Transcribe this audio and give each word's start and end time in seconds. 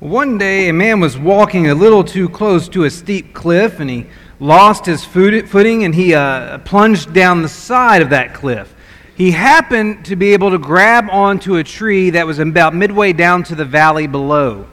One 0.00 0.38
day, 0.38 0.70
a 0.70 0.72
man 0.72 0.98
was 0.98 1.18
walking 1.18 1.68
a 1.68 1.74
little 1.74 2.02
too 2.02 2.30
close 2.30 2.70
to 2.70 2.84
a 2.84 2.90
steep 2.90 3.34
cliff, 3.34 3.80
and 3.80 3.90
he 3.90 4.06
lost 4.38 4.86
his 4.86 5.04
footing 5.04 5.84
and 5.84 5.94
he 5.94 6.14
uh, 6.14 6.56
plunged 6.60 7.12
down 7.12 7.42
the 7.42 7.50
side 7.50 8.00
of 8.00 8.08
that 8.08 8.32
cliff. 8.32 8.74
He 9.14 9.30
happened 9.32 10.06
to 10.06 10.16
be 10.16 10.32
able 10.32 10.52
to 10.52 10.58
grab 10.58 11.10
onto 11.10 11.56
a 11.56 11.64
tree 11.64 12.08
that 12.10 12.26
was 12.26 12.38
about 12.38 12.74
midway 12.74 13.12
down 13.12 13.42
to 13.44 13.54
the 13.54 13.66
valley 13.66 14.06
below. 14.06 14.66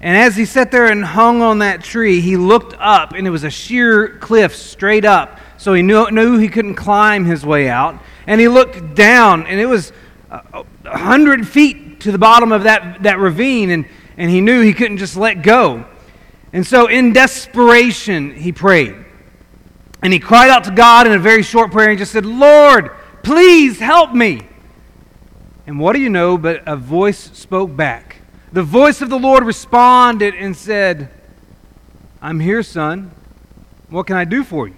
And 0.00 0.16
as 0.16 0.34
he 0.34 0.46
sat 0.46 0.70
there 0.70 0.86
and 0.86 1.04
hung 1.04 1.42
on 1.42 1.58
that 1.58 1.84
tree, 1.84 2.22
he 2.22 2.38
looked 2.38 2.74
up, 2.78 3.12
and 3.12 3.26
it 3.26 3.30
was 3.30 3.44
a 3.44 3.50
sheer 3.50 4.16
cliff 4.16 4.56
straight 4.56 5.04
up. 5.04 5.40
So 5.58 5.74
he 5.74 5.82
knew, 5.82 6.10
knew 6.10 6.38
he 6.38 6.48
couldn't 6.48 6.76
climb 6.76 7.26
his 7.26 7.44
way 7.44 7.68
out. 7.68 8.00
And 8.26 8.40
he 8.40 8.48
looked 8.48 8.94
down, 8.94 9.46
and 9.46 9.60
it 9.60 9.66
was 9.66 9.92
a 10.30 10.64
hundred 10.86 11.46
feet 11.46 12.00
to 12.00 12.12
the 12.12 12.18
bottom 12.18 12.50
of 12.50 12.62
that, 12.62 13.02
that 13.02 13.18
ravine, 13.18 13.68
and, 13.68 13.84
and 14.16 14.30
he 14.30 14.40
knew 14.40 14.60
he 14.60 14.72
couldn't 14.72 14.98
just 14.98 15.16
let 15.16 15.42
go. 15.42 15.84
And 16.52 16.66
so, 16.66 16.86
in 16.86 17.12
desperation, 17.12 18.34
he 18.34 18.52
prayed. 18.52 18.94
And 20.02 20.12
he 20.12 20.18
cried 20.18 20.50
out 20.50 20.64
to 20.64 20.70
God 20.70 21.06
in 21.06 21.12
a 21.12 21.18
very 21.18 21.42
short 21.42 21.72
prayer 21.72 21.90
and 21.90 21.98
just 21.98 22.12
said, 22.12 22.26
Lord, 22.26 22.90
please 23.22 23.78
help 23.78 24.12
me. 24.12 24.42
And 25.66 25.80
what 25.80 25.94
do 25.94 26.00
you 26.00 26.10
know? 26.10 26.36
But 26.38 26.62
a 26.66 26.76
voice 26.76 27.30
spoke 27.32 27.74
back 27.74 28.14
the 28.54 28.62
voice 28.62 29.02
of 29.02 29.10
the 29.10 29.18
Lord 29.18 29.44
responded 29.44 30.32
and 30.36 30.56
said, 30.56 31.10
I'm 32.22 32.38
here, 32.38 32.62
son. 32.62 33.10
What 33.88 34.06
can 34.06 34.14
I 34.14 34.24
do 34.24 34.44
for 34.44 34.68
you? 34.68 34.74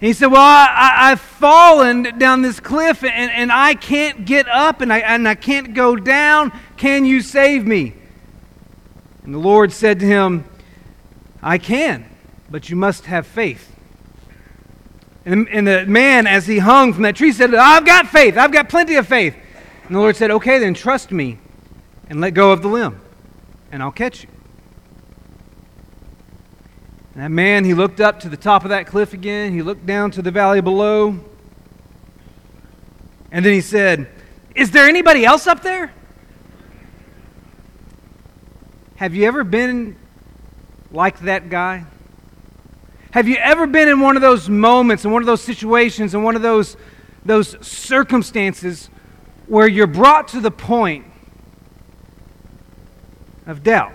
And 0.00 0.08
he 0.08 0.12
said, 0.12 0.26
Well, 0.26 0.40
I, 0.40 1.10
have 1.10 1.20
fallen 1.20 2.18
down 2.18 2.42
this 2.42 2.58
cliff 2.58 3.04
and, 3.04 3.30
and 3.30 3.52
I 3.52 3.74
can't 3.74 4.24
get 4.24 4.48
up 4.48 4.80
and 4.80 4.92
I, 4.92 4.98
and 4.98 5.28
I 5.28 5.36
can't 5.36 5.74
go 5.74 5.94
down. 5.94 6.50
Can 6.76 7.04
you 7.04 7.20
save 7.20 7.64
me? 7.64 7.94
And 9.24 9.34
the 9.34 9.38
Lord 9.38 9.72
said 9.72 10.00
to 10.00 10.06
him, 10.06 10.44
I 11.42 11.58
can, 11.58 12.06
but 12.50 12.70
you 12.70 12.76
must 12.76 13.06
have 13.06 13.26
faith. 13.26 13.68
And, 15.24 15.68
the 15.68 15.86
man, 15.86 16.26
as 16.26 16.46
he 16.46 16.58
hung 16.58 16.92
from 16.92 17.04
that 17.04 17.14
tree, 17.14 17.30
said, 17.30 17.54
I've 17.54 17.86
got 17.86 18.08
faith. 18.08 18.36
I've 18.36 18.52
got 18.52 18.68
plenty 18.68 18.96
of 18.96 19.06
faith. 19.06 19.36
And 19.86 19.94
the 19.94 20.00
Lord 20.00 20.16
said, 20.16 20.30
Okay, 20.32 20.58
then 20.58 20.74
trust 20.74 21.12
me 21.12 21.38
and 22.08 22.20
let 22.20 22.34
go 22.34 22.50
of 22.50 22.60
the 22.60 22.68
limb, 22.68 23.00
and 23.70 23.82
I'll 23.82 23.92
catch 23.92 24.24
you. 24.24 24.28
And 27.14 27.22
that 27.22 27.30
man, 27.30 27.64
he 27.64 27.74
looked 27.74 28.00
up 28.00 28.20
to 28.20 28.28
the 28.28 28.36
top 28.36 28.64
of 28.64 28.70
that 28.70 28.86
cliff 28.86 29.12
again. 29.12 29.52
He 29.52 29.62
looked 29.62 29.86
down 29.86 30.10
to 30.12 30.22
the 30.22 30.30
valley 30.30 30.60
below. 30.60 31.20
And 33.30 33.44
then 33.44 33.52
he 33.52 33.60
said, 33.60 34.08
Is 34.54 34.70
there 34.70 34.88
anybody 34.88 35.24
else 35.24 35.46
up 35.46 35.62
there? 35.62 35.92
Have 39.02 39.16
you 39.16 39.24
ever 39.24 39.42
been 39.42 39.96
like 40.92 41.18
that 41.22 41.50
guy? 41.50 41.86
Have 43.10 43.26
you 43.26 43.34
ever 43.34 43.66
been 43.66 43.88
in 43.88 43.98
one 43.98 44.14
of 44.14 44.22
those 44.22 44.48
moments, 44.48 45.04
in 45.04 45.10
one 45.10 45.20
of 45.20 45.26
those 45.26 45.42
situations, 45.42 46.14
in 46.14 46.22
one 46.22 46.36
of 46.36 46.42
those, 46.42 46.76
those 47.24 47.56
circumstances 47.66 48.90
where 49.48 49.66
you're 49.66 49.88
brought 49.88 50.28
to 50.28 50.40
the 50.40 50.52
point 50.52 51.04
of 53.44 53.64
doubt, 53.64 53.92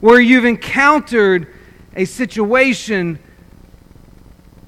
where 0.00 0.18
you've 0.18 0.46
encountered 0.46 1.54
a 1.94 2.06
situation 2.06 3.18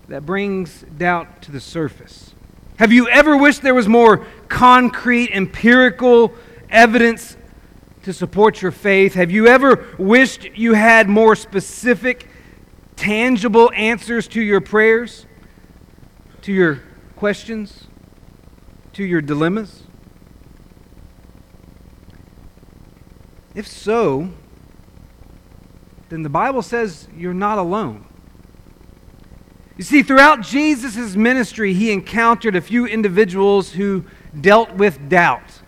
that 0.08 0.26
brings 0.26 0.84
doubt 0.98 1.40
to 1.40 1.50
the 1.50 1.60
surface. 1.60 2.34
Have 2.76 2.92
you 2.92 3.08
ever 3.08 3.34
wished 3.34 3.62
there 3.62 3.72
was 3.74 3.88
more 3.88 4.26
concrete, 4.50 5.30
empirical 5.32 6.34
evidence 6.68 7.38
to 8.02 8.12
support 8.12 8.62
your 8.62 8.70
faith? 8.70 9.14
Have 9.14 9.30
you 9.30 9.46
ever 9.46 9.86
wished 9.98 10.44
you 10.54 10.74
had 10.74 11.08
more 11.08 11.36
specific, 11.36 12.28
tangible 12.96 13.70
answers 13.74 14.26
to 14.28 14.40
your 14.40 14.60
prayers, 14.60 15.26
to 16.42 16.52
your 16.52 16.82
questions, 17.16 17.86
to 18.94 19.04
your 19.04 19.20
dilemmas? 19.20 19.82
If 23.54 23.66
so, 23.66 24.30
then 26.08 26.22
the 26.22 26.28
Bible 26.28 26.62
says 26.62 27.08
you're 27.16 27.34
not 27.34 27.58
alone. 27.58 28.06
You 29.76 29.84
see, 29.84 30.02
throughout 30.02 30.42
Jesus' 30.42 31.16
ministry, 31.16 31.72
he 31.72 31.90
encountered 31.90 32.54
a 32.54 32.60
few 32.60 32.86
individuals 32.86 33.72
who 33.72 34.04
dealt 34.38 34.74
with 34.74 35.08
doubt. 35.08 35.59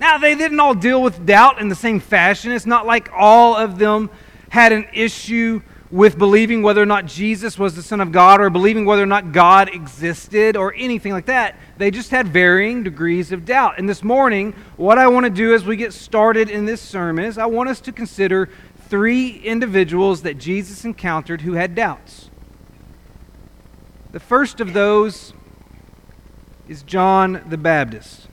Now, 0.00 0.16
they 0.16 0.34
didn't 0.34 0.58
all 0.58 0.74
deal 0.74 1.02
with 1.02 1.26
doubt 1.26 1.60
in 1.60 1.68
the 1.68 1.74
same 1.74 2.00
fashion. 2.00 2.52
It's 2.52 2.64
not 2.64 2.86
like 2.86 3.10
all 3.14 3.54
of 3.54 3.78
them 3.78 4.08
had 4.48 4.72
an 4.72 4.86
issue 4.94 5.60
with 5.90 6.16
believing 6.16 6.62
whether 6.62 6.80
or 6.80 6.86
not 6.86 7.04
Jesus 7.04 7.58
was 7.58 7.76
the 7.76 7.82
Son 7.82 8.00
of 8.00 8.10
God 8.10 8.40
or 8.40 8.48
believing 8.48 8.86
whether 8.86 9.02
or 9.02 9.06
not 9.06 9.32
God 9.32 9.68
existed 9.74 10.56
or 10.56 10.72
anything 10.74 11.12
like 11.12 11.26
that. 11.26 11.56
They 11.76 11.90
just 11.90 12.10
had 12.10 12.28
varying 12.28 12.82
degrees 12.82 13.30
of 13.30 13.44
doubt. 13.44 13.74
And 13.76 13.86
this 13.88 14.02
morning, 14.02 14.54
what 14.76 14.96
I 14.96 15.06
want 15.08 15.24
to 15.24 15.30
do 15.30 15.52
as 15.52 15.66
we 15.66 15.76
get 15.76 15.92
started 15.92 16.48
in 16.48 16.64
this 16.64 16.80
sermon 16.80 17.26
is 17.26 17.36
I 17.36 17.46
want 17.46 17.68
us 17.68 17.80
to 17.82 17.92
consider 17.92 18.48
three 18.88 19.38
individuals 19.40 20.22
that 20.22 20.38
Jesus 20.38 20.84
encountered 20.84 21.42
who 21.42 21.52
had 21.52 21.74
doubts. 21.74 22.30
The 24.12 24.20
first 24.20 24.60
of 24.60 24.72
those 24.72 25.34
is 26.68 26.82
John 26.84 27.44
the 27.48 27.58
Baptist. 27.58 28.29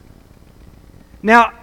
Now, 1.21 1.53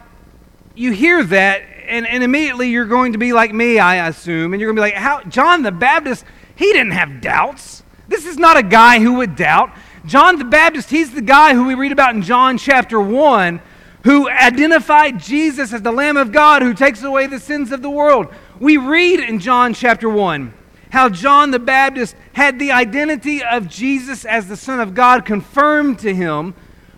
you 0.74 0.92
hear 0.92 1.22
that 1.24 1.62
and, 1.86 2.06
and 2.06 2.22
immediately 2.22 2.70
you're 2.70 2.86
going 2.86 3.12
to 3.12 3.18
be 3.18 3.32
like 3.32 3.52
me, 3.52 3.78
I 3.78 4.08
assume, 4.08 4.52
and 4.52 4.60
you're 4.60 4.72
going 4.72 4.76
to 4.76 4.82
be 4.82 4.94
like, 4.94 5.02
how 5.02 5.22
John 5.24 5.62
the 5.62 5.72
Baptist, 5.72 6.24
he 6.56 6.72
didn't 6.72 6.92
have 6.92 7.20
doubts. 7.20 7.82
This 8.08 8.26
is 8.26 8.38
not 8.38 8.56
a 8.56 8.62
guy 8.62 9.00
who 9.00 9.14
would 9.14 9.36
doubt. 9.36 9.70
John 10.06 10.38
the 10.38 10.44
Baptist, 10.44 10.90
he's 10.90 11.14
the 11.14 11.22
guy 11.22 11.54
who 11.54 11.66
we 11.66 11.74
read 11.74 11.92
about 11.92 12.14
in 12.14 12.22
John 12.22 12.58
chapter 12.58 13.00
1 13.00 13.60
who 14.04 14.28
identified 14.28 15.18
Jesus 15.18 15.72
as 15.72 15.80
the 15.80 15.92
Lamb 15.92 16.18
of 16.18 16.30
God 16.30 16.60
who 16.60 16.74
takes 16.74 17.02
away 17.02 17.26
the 17.26 17.40
sins 17.40 17.72
of 17.72 17.80
the 17.80 17.88
world. 17.88 18.26
We 18.60 18.76
read 18.76 19.20
in 19.20 19.38
John 19.38 19.72
chapter 19.72 20.10
1 20.10 20.52
how 20.90 21.08
John 21.08 21.50
the 21.50 21.58
Baptist 21.58 22.14
had 22.34 22.58
the 22.58 22.70
identity 22.70 23.42
of 23.42 23.66
Jesus 23.66 24.24
as 24.26 24.46
the 24.46 24.56
Son 24.56 24.78
of 24.78 24.94
God 24.94 25.24
confirmed 25.24 25.98
to 26.00 26.14
him 26.14 26.54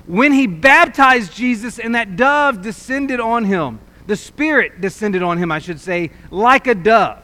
when 0.07 0.33
he 0.33 0.47
baptized 0.47 1.33
Jesus 1.33 1.79
and 1.79 1.95
that 1.95 2.17
dove 2.17 2.63
descended 2.63 3.21
on 3.21 3.45
him. 3.45 3.81
The 4.07 4.17
Spirit 4.17 4.81
descended 4.81 5.23
on 5.23 5.39
him, 5.39 5.51
I 5.51 5.59
should 5.59 5.81
say, 5.81 6.13
like 6.31 6.67
a 6.67 6.75
dove 6.75 7.23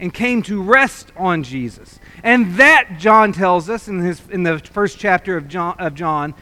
and 0.00 0.12
came 0.12 0.42
to 0.42 0.62
rest 0.62 1.12
on 1.16 1.42
Jesus. 1.42 1.98
And 2.22 2.56
that, 2.56 2.96
John 2.98 3.32
tells 3.32 3.68
us 3.68 3.88
in, 3.88 3.98
his, 4.00 4.22
in 4.30 4.42
the 4.42 4.58
first 4.58 4.98
chapter 4.98 5.36
of 5.36 5.48
John, 5.48 5.76
of 5.78 5.94
John, 5.94 6.34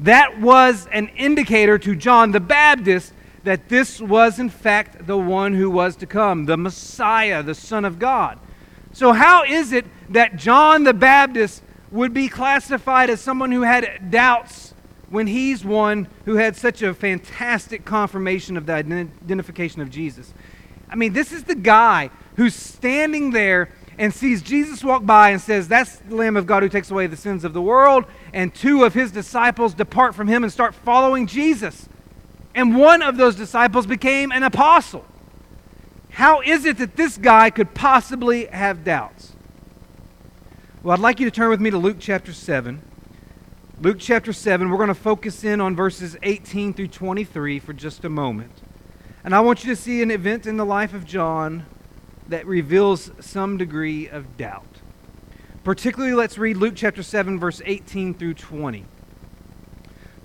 that 0.00 0.40
was 0.40 0.86
an 0.92 1.08
indicator 1.08 1.78
to 1.78 1.94
John 1.94 2.32
the 2.32 2.40
Baptist 2.40 3.12
that 3.44 3.68
this 3.68 4.00
was, 4.00 4.38
in 4.38 4.48
fact, 4.48 5.06
the 5.06 5.18
one 5.18 5.54
who 5.54 5.70
was 5.70 5.96
to 5.96 6.06
come, 6.06 6.46
the 6.46 6.56
Messiah, 6.56 7.42
the 7.42 7.54
Son 7.54 7.84
of 7.84 7.98
God. 7.98 8.38
So, 8.92 9.12
how 9.12 9.44
is 9.44 9.72
it 9.72 9.86
that 10.10 10.36
John 10.36 10.84
the 10.84 10.94
Baptist 10.94 11.62
would 11.90 12.14
be 12.14 12.28
classified 12.28 13.10
as 13.10 13.20
someone 13.20 13.52
who 13.52 13.62
had 13.62 14.10
doubts 14.10 14.73
when 15.10 15.26
he's 15.26 15.64
one 15.64 16.08
who 16.24 16.36
had 16.36 16.56
such 16.56 16.82
a 16.82 16.94
fantastic 16.94 17.84
confirmation 17.84 18.56
of 18.56 18.66
the 18.66 18.72
identification 18.72 19.80
of 19.80 19.90
Jesus. 19.90 20.32
I 20.88 20.96
mean, 20.96 21.12
this 21.12 21.32
is 21.32 21.44
the 21.44 21.54
guy 21.54 22.10
who's 22.36 22.54
standing 22.54 23.30
there 23.30 23.70
and 23.98 24.12
sees 24.12 24.42
Jesus 24.42 24.82
walk 24.82 25.06
by 25.06 25.30
and 25.30 25.40
says, 25.40 25.68
That's 25.68 25.96
the 25.96 26.16
Lamb 26.16 26.36
of 26.36 26.46
God 26.46 26.62
who 26.62 26.68
takes 26.68 26.90
away 26.90 27.06
the 27.06 27.16
sins 27.16 27.44
of 27.44 27.52
the 27.52 27.62
world. 27.62 28.04
And 28.32 28.54
two 28.54 28.84
of 28.84 28.94
his 28.94 29.12
disciples 29.12 29.74
depart 29.74 30.14
from 30.14 30.28
him 30.28 30.42
and 30.42 30.52
start 30.52 30.74
following 30.74 31.26
Jesus. 31.26 31.88
And 32.54 32.76
one 32.76 33.02
of 33.02 33.16
those 33.16 33.36
disciples 33.36 33.86
became 33.86 34.32
an 34.32 34.42
apostle. 34.42 35.04
How 36.10 36.40
is 36.42 36.64
it 36.64 36.78
that 36.78 36.96
this 36.96 37.18
guy 37.18 37.50
could 37.50 37.74
possibly 37.74 38.46
have 38.46 38.84
doubts? 38.84 39.32
Well, 40.82 40.94
I'd 40.94 41.00
like 41.00 41.18
you 41.18 41.24
to 41.24 41.34
turn 41.34 41.50
with 41.50 41.60
me 41.60 41.70
to 41.70 41.78
Luke 41.78 41.96
chapter 41.98 42.32
7. 42.32 42.80
Luke 43.80 43.96
chapter 43.98 44.32
7, 44.32 44.70
we're 44.70 44.76
going 44.76 44.86
to 44.86 44.94
focus 44.94 45.42
in 45.42 45.60
on 45.60 45.74
verses 45.74 46.16
18 46.22 46.74
through 46.74 46.86
23 46.86 47.58
for 47.58 47.72
just 47.72 48.04
a 48.04 48.08
moment. 48.08 48.62
And 49.24 49.34
I 49.34 49.40
want 49.40 49.64
you 49.64 49.74
to 49.74 49.80
see 49.80 50.00
an 50.00 50.12
event 50.12 50.46
in 50.46 50.56
the 50.56 50.64
life 50.64 50.94
of 50.94 51.04
John 51.04 51.66
that 52.28 52.46
reveals 52.46 53.10
some 53.18 53.56
degree 53.56 54.08
of 54.08 54.36
doubt. 54.36 54.80
Particularly, 55.64 56.14
let's 56.14 56.38
read 56.38 56.56
Luke 56.56 56.74
chapter 56.76 57.02
7, 57.02 57.40
verse 57.40 57.60
18 57.64 58.14
through 58.14 58.34
20. 58.34 58.84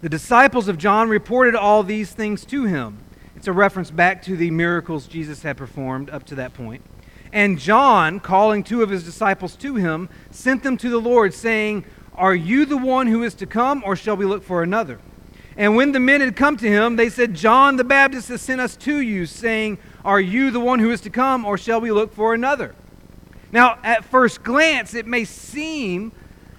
The 0.02 0.10
disciples 0.10 0.68
of 0.68 0.78
John 0.78 1.10
reported 1.10 1.56
all 1.56 1.82
these 1.82 2.12
things 2.12 2.46
to 2.46 2.66
him. 2.66 3.00
It's 3.36 3.48
a 3.48 3.54
reference 3.54 3.90
back 3.90 4.22
to 4.24 4.38
the 4.38 4.52
miracles 4.52 5.08
Jesus 5.08 5.42
had 5.42 5.58
performed 5.58 6.12
up 6.12 6.24
to 6.26 6.36
that 6.36 6.54
point. 6.54 6.84
And 7.34 7.60
John, 7.60 8.20
calling 8.20 8.64
two 8.64 8.84
of 8.84 8.90
his 8.90 9.04
disciples 9.04 9.56
to 9.58 9.76
him, 9.76 10.10
sent 10.32 10.62
them 10.62 10.78
to 10.78 10.90
the 10.90 11.00
Lord, 11.00 11.34
saying, 11.34 11.86
are 12.20 12.36
you 12.36 12.66
the 12.66 12.78
one 12.78 13.08
who 13.08 13.24
is 13.24 13.34
to 13.36 13.46
come, 13.46 13.82
or 13.86 13.96
shall 13.96 14.18
we 14.18 14.26
look 14.26 14.44
for 14.44 14.62
another? 14.62 15.00
And 15.56 15.76
when 15.76 15.94
the 15.94 16.00
men 16.00 16.22
had 16.22 16.36
come 16.36 16.58
to 16.58 16.68
him, 16.68 16.98
they 16.98 17.10
said, 17.10 17.34
John 17.34 17.78
the 17.78 17.84
Baptist 17.84 18.28
has 18.28 18.42
sent 18.42 18.62
us 18.62 18.76
to 18.78 19.00
you, 19.00 19.26
saying, 19.26 19.78
Are 20.06 20.20
you 20.20 20.52
the 20.52 20.60
one 20.60 20.80
who 20.80 20.92
is 20.92 21.02
to 21.02 21.10
come, 21.10 21.46
or 21.46 21.58
shall 21.58 21.82
we 21.82 21.92
look 21.92 22.14
for 22.14 22.34
another? 22.34 22.76
Now, 23.52 23.80
at 23.84 24.06
first 24.06 24.44
glance, 24.44 24.94
it 24.94 25.08
may 25.08 25.26
seem 25.26 26.12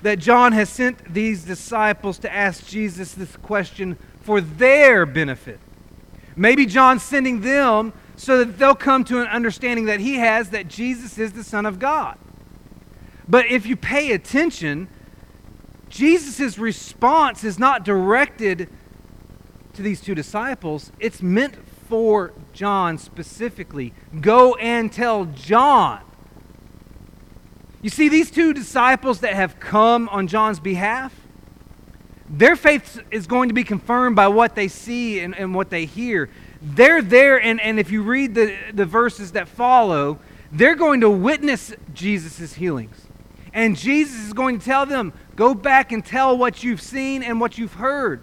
that 0.02 0.18
John 0.18 0.52
has 0.52 0.70
sent 0.70 1.12
these 1.12 1.44
disciples 1.44 2.18
to 2.20 2.32
ask 2.32 2.66
Jesus 2.66 3.12
this 3.12 3.36
question 3.36 3.98
for 4.22 4.40
their 4.40 5.04
benefit. 5.06 5.60
Maybe 6.36 6.64
John's 6.64 7.02
sending 7.02 7.42
them 7.42 7.92
so 8.16 8.38
that 8.38 8.58
they'll 8.58 8.74
come 8.74 9.04
to 9.04 9.20
an 9.20 9.28
understanding 9.28 9.86
that 9.86 10.00
he 10.00 10.14
has 10.14 10.50
that 10.50 10.68
Jesus 10.68 11.18
is 11.18 11.32
the 11.32 11.44
Son 11.44 11.66
of 11.66 11.78
God. 11.78 12.18
But 13.28 13.46
if 13.46 13.66
you 13.66 13.76
pay 13.76 14.12
attention, 14.12 14.88
Jesus' 15.90 16.56
response 16.56 17.44
is 17.44 17.58
not 17.58 17.84
directed 17.84 18.68
to 19.74 19.82
these 19.82 20.00
two 20.00 20.14
disciples, 20.14 20.90
it's 20.98 21.22
meant 21.22 21.56
for 21.88 22.32
John 22.52 22.96
specifically. 22.98 23.92
Go 24.20 24.54
and 24.54 24.92
tell 24.92 25.26
John. 25.26 26.00
You 27.82 27.90
see, 27.90 28.08
these 28.08 28.30
two 28.30 28.52
disciples 28.52 29.20
that 29.20 29.34
have 29.34 29.58
come 29.58 30.08
on 30.10 30.26
John's 30.26 30.60
behalf, 30.60 31.14
their 32.28 32.54
faith 32.54 33.00
is 33.10 33.26
going 33.26 33.48
to 33.48 33.54
be 33.54 33.64
confirmed 33.64 34.14
by 34.14 34.28
what 34.28 34.54
they 34.54 34.68
see 34.68 35.20
and, 35.20 35.34
and 35.34 35.54
what 35.54 35.70
they 35.70 35.86
hear. 35.86 36.30
They're 36.62 37.02
there, 37.02 37.40
and, 37.40 37.60
and 37.60 37.80
if 37.80 37.90
you 37.90 38.02
read 38.02 38.34
the, 38.34 38.56
the 38.72 38.84
verses 38.84 39.32
that 39.32 39.48
follow, 39.48 40.18
they're 40.52 40.76
going 40.76 41.00
to 41.00 41.10
witness 41.10 41.72
Jesus' 41.92 42.54
healings. 42.54 43.06
And 43.52 43.76
Jesus 43.76 44.26
is 44.26 44.32
going 44.32 44.58
to 44.58 44.64
tell 44.64 44.86
them, 44.86 45.12
go 45.40 45.54
back 45.54 45.90
and 45.90 46.04
tell 46.04 46.36
what 46.36 46.62
you've 46.62 46.82
seen 46.82 47.22
and 47.22 47.40
what 47.40 47.56
you've 47.56 47.72
heard. 47.72 48.20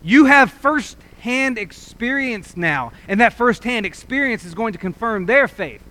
You 0.00 0.26
have 0.26 0.48
first 0.48 0.96
hand 1.22 1.58
experience 1.58 2.56
now, 2.56 2.92
and 3.08 3.20
that 3.20 3.32
first 3.32 3.64
hand 3.64 3.84
experience 3.84 4.44
is 4.44 4.54
going 4.54 4.72
to 4.72 4.78
confirm 4.78 5.26
their 5.26 5.48
faith. 5.48 5.82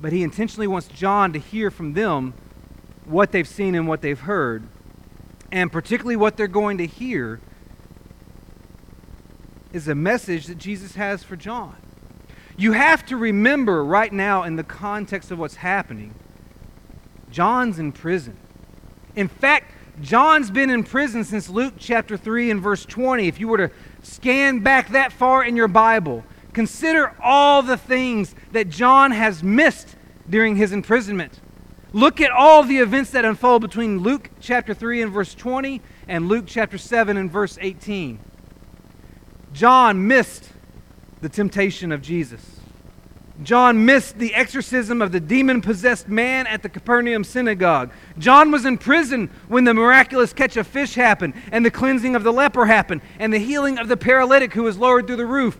But 0.00 0.12
he 0.12 0.22
intentionally 0.22 0.68
wants 0.68 0.86
John 0.86 1.32
to 1.32 1.40
hear 1.40 1.72
from 1.72 1.94
them 1.94 2.34
what 3.04 3.32
they've 3.32 3.48
seen 3.48 3.74
and 3.74 3.88
what 3.88 4.00
they've 4.00 4.20
heard, 4.20 4.62
and 5.50 5.72
particularly 5.72 6.14
what 6.14 6.36
they're 6.36 6.46
going 6.46 6.78
to 6.78 6.86
hear 6.86 7.40
is 9.72 9.88
a 9.88 9.94
message 9.96 10.46
that 10.46 10.58
Jesus 10.58 10.94
has 10.94 11.24
for 11.24 11.34
John. 11.34 11.74
You 12.56 12.72
have 12.72 13.04
to 13.06 13.16
remember 13.16 13.84
right 13.84 14.12
now, 14.12 14.44
in 14.44 14.54
the 14.54 14.62
context 14.62 15.32
of 15.32 15.38
what's 15.40 15.56
happening, 15.56 16.14
John's 17.30 17.78
in 17.78 17.92
prison. 17.92 18.36
In 19.16 19.28
fact, 19.28 19.72
John's 20.00 20.50
been 20.50 20.70
in 20.70 20.84
prison 20.84 21.24
since 21.24 21.48
Luke 21.48 21.74
chapter 21.78 22.16
3 22.16 22.50
and 22.50 22.60
verse 22.60 22.84
20. 22.84 23.28
If 23.28 23.38
you 23.38 23.48
were 23.48 23.58
to 23.58 23.70
scan 24.02 24.60
back 24.60 24.90
that 24.90 25.12
far 25.12 25.44
in 25.44 25.56
your 25.56 25.68
Bible, 25.68 26.24
consider 26.52 27.14
all 27.22 27.62
the 27.62 27.76
things 27.76 28.34
that 28.52 28.70
John 28.70 29.10
has 29.10 29.42
missed 29.42 29.96
during 30.28 30.56
his 30.56 30.72
imprisonment. 30.72 31.40
Look 31.92 32.20
at 32.20 32.30
all 32.30 32.62
the 32.62 32.78
events 32.78 33.10
that 33.10 33.24
unfold 33.24 33.62
between 33.62 33.98
Luke 33.98 34.30
chapter 34.40 34.72
3 34.72 35.02
and 35.02 35.12
verse 35.12 35.34
20 35.34 35.82
and 36.08 36.28
Luke 36.28 36.44
chapter 36.46 36.78
7 36.78 37.16
and 37.16 37.30
verse 37.30 37.58
18. 37.60 38.20
John 39.52 40.06
missed 40.06 40.50
the 41.20 41.28
temptation 41.28 41.90
of 41.90 42.00
Jesus. 42.00 42.59
John 43.42 43.86
missed 43.86 44.18
the 44.18 44.34
exorcism 44.34 45.00
of 45.00 45.12
the 45.12 45.20
demon 45.20 45.62
possessed 45.62 46.08
man 46.08 46.46
at 46.46 46.62
the 46.62 46.68
Capernaum 46.68 47.24
synagogue. 47.24 47.90
John 48.18 48.50
was 48.50 48.66
in 48.66 48.76
prison 48.76 49.30
when 49.48 49.64
the 49.64 49.72
miraculous 49.72 50.32
catch 50.32 50.56
of 50.56 50.66
fish 50.66 50.94
happened, 50.94 51.34
and 51.50 51.64
the 51.64 51.70
cleansing 51.70 52.14
of 52.14 52.22
the 52.22 52.32
leper 52.32 52.66
happened, 52.66 53.00
and 53.18 53.32
the 53.32 53.38
healing 53.38 53.78
of 53.78 53.88
the 53.88 53.96
paralytic 53.96 54.52
who 54.52 54.64
was 54.64 54.76
lowered 54.76 55.06
through 55.06 55.16
the 55.16 55.26
roof. 55.26 55.58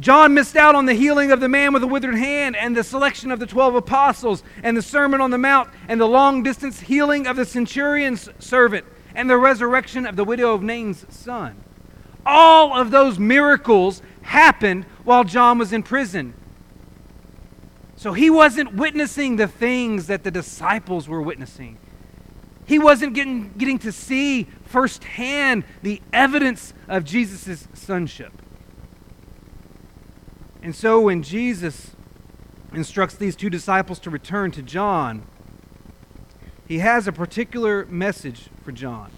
John 0.00 0.34
missed 0.34 0.56
out 0.56 0.74
on 0.74 0.86
the 0.86 0.94
healing 0.94 1.30
of 1.30 1.40
the 1.40 1.48
man 1.48 1.72
with 1.72 1.82
a 1.82 1.86
withered 1.86 2.16
hand, 2.16 2.56
and 2.56 2.76
the 2.76 2.84
selection 2.84 3.30
of 3.30 3.38
the 3.38 3.46
12 3.46 3.76
apostles, 3.76 4.42
and 4.62 4.76
the 4.76 4.82
Sermon 4.82 5.20
on 5.20 5.30
the 5.30 5.38
Mount, 5.38 5.70
and 5.88 6.00
the 6.00 6.08
long 6.08 6.42
distance 6.42 6.80
healing 6.80 7.26
of 7.26 7.36
the 7.36 7.46
centurion's 7.46 8.28
servant, 8.40 8.84
and 9.14 9.30
the 9.30 9.38
resurrection 9.38 10.04
of 10.04 10.16
the 10.16 10.24
widow 10.24 10.52
of 10.52 10.62
Nain's 10.62 11.06
son. 11.08 11.56
All 12.26 12.76
of 12.76 12.90
those 12.90 13.20
miracles 13.20 14.02
happened 14.22 14.84
while 15.04 15.22
John 15.22 15.58
was 15.58 15.72
in 15.72 15.84
prison. 15.84 16.34
So 18.06 18.12
he 18.12 18.30
wasn't 18.30 18.74
witnessing 18.74 19.34
the 19.34 19.48
things 19.48 20.06
that 20.06 20.22
the 20.22 20.30
disciples 20.30 21.08
were 21.08 21.20
witnessing. 21.20 21.76
He 22.64 22.78
wasn't 22.78 23.14
getting, 23.14 23.52
getting 23.58 23.80
to 23.80 23.90
see 23.90 24.44
firsthand 24.62 25.64
the 25.82 26.00
evidence 26.12 26.72
of 26.86 27.02
Jesus' 27.02 27.66
sonship. 27.74 28.30
And 30.62 30.72
so 30.72 31.00
when 31.00 31.24
Jesus 31.24 31.96
instructs 32.72 33.16
these 33.16 33.34
two 33.34 33.50
disciples 33.50 33.98
to 33.98 34.10
return 34.10 34.52
to 34.52 34.62
John, 34.62 35.26
he 36.68 36.78
has 36.78 37.08
a 37.08 37.12
particular 37.12 37.86
message 37.86 38.50
for 38.62 38.70
John. 38.70 39.10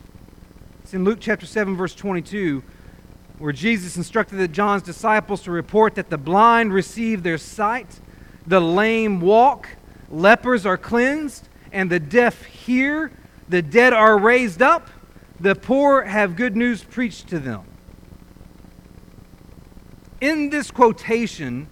It's 0.83 0.95
in 0.95 1.05
Luke 1.05 1.19
chapter 1.21 1.45
7, 1.45 1.77
verse 1.77 1.95
22, 1.95 2.63
where 3.37 3.53
Jesus 3.53 3.99
instructed 3.99 4.51
John's 4.55 4.83
disciples 4.83 5.43
to 5.43 5.51
report 5.51 5.95
that 5.97 6.09
the 6.09 6.17
blind 6.17 6.73
receive 6.73 7.23
their 7.23 7.37
sight 7.37 8.01
the 8.49 8.61
lame 8.61 9.21
walk, 9.21 9.69
lepers 10.11 10.65
are 10.65 10.79
cleansed, 10.79 11.49
and 11.71 11.91
the 11.91 12.01
deaf 12.01 12.45
hear, 12.45 13.13
the 13.49 13.61
dead 13.61 13.93
are 13.93 14.19
raised 14.19 14.63
up, 14.63 14.89
the 15.39 15.55
poor 15.55 16.03
have 16.03 16.35
good 16.35 16.57
news 16.57 16.83
preached 16.83 17.29
to 17.29 17.39
them. 17.39 17.63
In 20.21 20.51
this 20.51 20.71
quotation, 20.71 21.69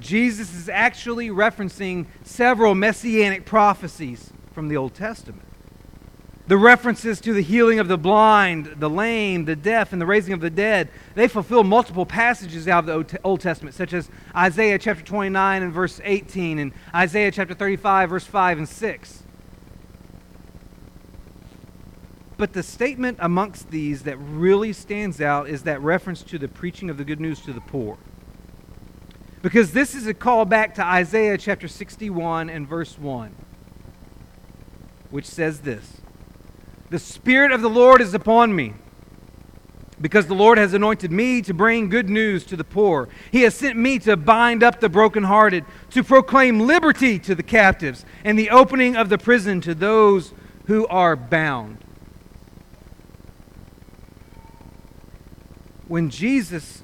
Jesus 0.00 0.54
is 0.54 0.68
actually 0.68 1.28
referencing 1.28 2.06
several 2.24 2.74
messianic 2.74 3.44
prophecies 3.44 4.32
from 4.52 4.68
the 4.68 4.76
Old 4.76 4.94
Testament. 4.94 5.53
The 6.46 6.58
references 6.58 7.22
to 7.22 7.32
the 7.32 7.40
healing 7.40 7.78
of 7.78 7.88
the 7.88 7.96
blind, 7.96 8.66
the 8.76 8.90
lame, 8.90 9.46
the 9.46 9.56
deaf, 9.56 9.94
and 9.94 10.00
the 10.00 10.06
raising 10.06 10.34
of 10.34 10.40
the 10.40 10.50
dead, 10.50 10.90
they 11.14 11.26
fulfill 11.26 11.64
multiple 11.64 12.04
passages 12.04 12.68
out 12.68 12.86
of 12.86 13.08
the 13.08 13.20
Old 13.24 13.40
Testament, 13.40 13.74
such 13.74 13.94
as 13.94 14.10
Isaiah 14.36 14.78
chapter 14.78 15.02
29 15.02 15.62
and 15.62 15.72
verse 15.72 16.02
18, 16.04 16.58
and 16.58 16.72
Isaiah 16.94 17.30
chapter 17.30 17.54
35, 17.54 18.10
verse 18.10 18.26
5 18.26 18.58
and 18.58 18.68
6. 18.68 19.22
But 22.36 22.52
the 22.52 22.62
statement 22.62 23.18
amongst 23.20 23.70
these 23.70 24.02
that 24.02 24.18
really 24.18 24.74
stands 24.74 25.22
out 25.22 25.48
is 25.48 25.62
that 25.62 25.80
reference 25.80 26.22
to 26.24 26.38
the 26.38 26.48
preaching 26.48 26.90
of 26.90 26.98
the 26.98 27.04
good 27.04 27.20
news 27.20 27.40
to 27.42 27.54
the 27.54 27.60
poor. 27.62 27.96
Because 29.40 29.72
this 29.72 29.94
is 29.94 30.06
a 30.06 30.14
call 30.14 30.44
back 30.44 30.74
to 30.74 30.84
Isaiah 30.84 31.38
chapter 31.38 31.68
61 31.68 32.50
and 32.50 32.68
verse 32.68 32.98
1, 32.98 33.34
which 35.10 35.26
says 35.26 35.60
this 35.60 36.02
the 36.90 36.98
Spirit 36.98 37.52
of 37.52 37.62
the 37.62 37.70
Lord 37.70 38.00
is 38.00 38.14
upon 38.14 38.54
me, 38.54 38.74
because 40.00 40.26
the 40.26 40.34
Lord 40.34 40.58
has 40.58 40.74
anointed 40.74 41.10
me 41.10 41.40
to 41.42 41.54
bring 41.54 41.88
good 41.88 42.10
news 42.10 42.44
to 42.46 42.56
the 42.56 42.64
poor. 42.64 43.08
He 43.32 43.42
has 43.42 43.54
sent 43.54 43.78
me 43.78 43.98
to 44.00 44.16
bind 44.16 44.62
up 44.62 44.80
the 44.80 44.88
brokenhearted, 44.88 45.64
to 45.90 46.04
proclaim 46.04 46.60
liberty 46.60 47.18
to 47.20 47.34
the 47.34 47.42
captives, 47.42 48.04
and 48.24 48.38
the 48.38 48.50
opening 48.50 48.96
of 48.96 49.08
the 49.08 49.18
prison 49.18 49.60
to 49.62 49.74
those 49.74 50.34
who 50.66 50.86
are 50.88 51.16
bound. 51.16 51.78
When 55.86 56.10
Jesus 56.10 56.82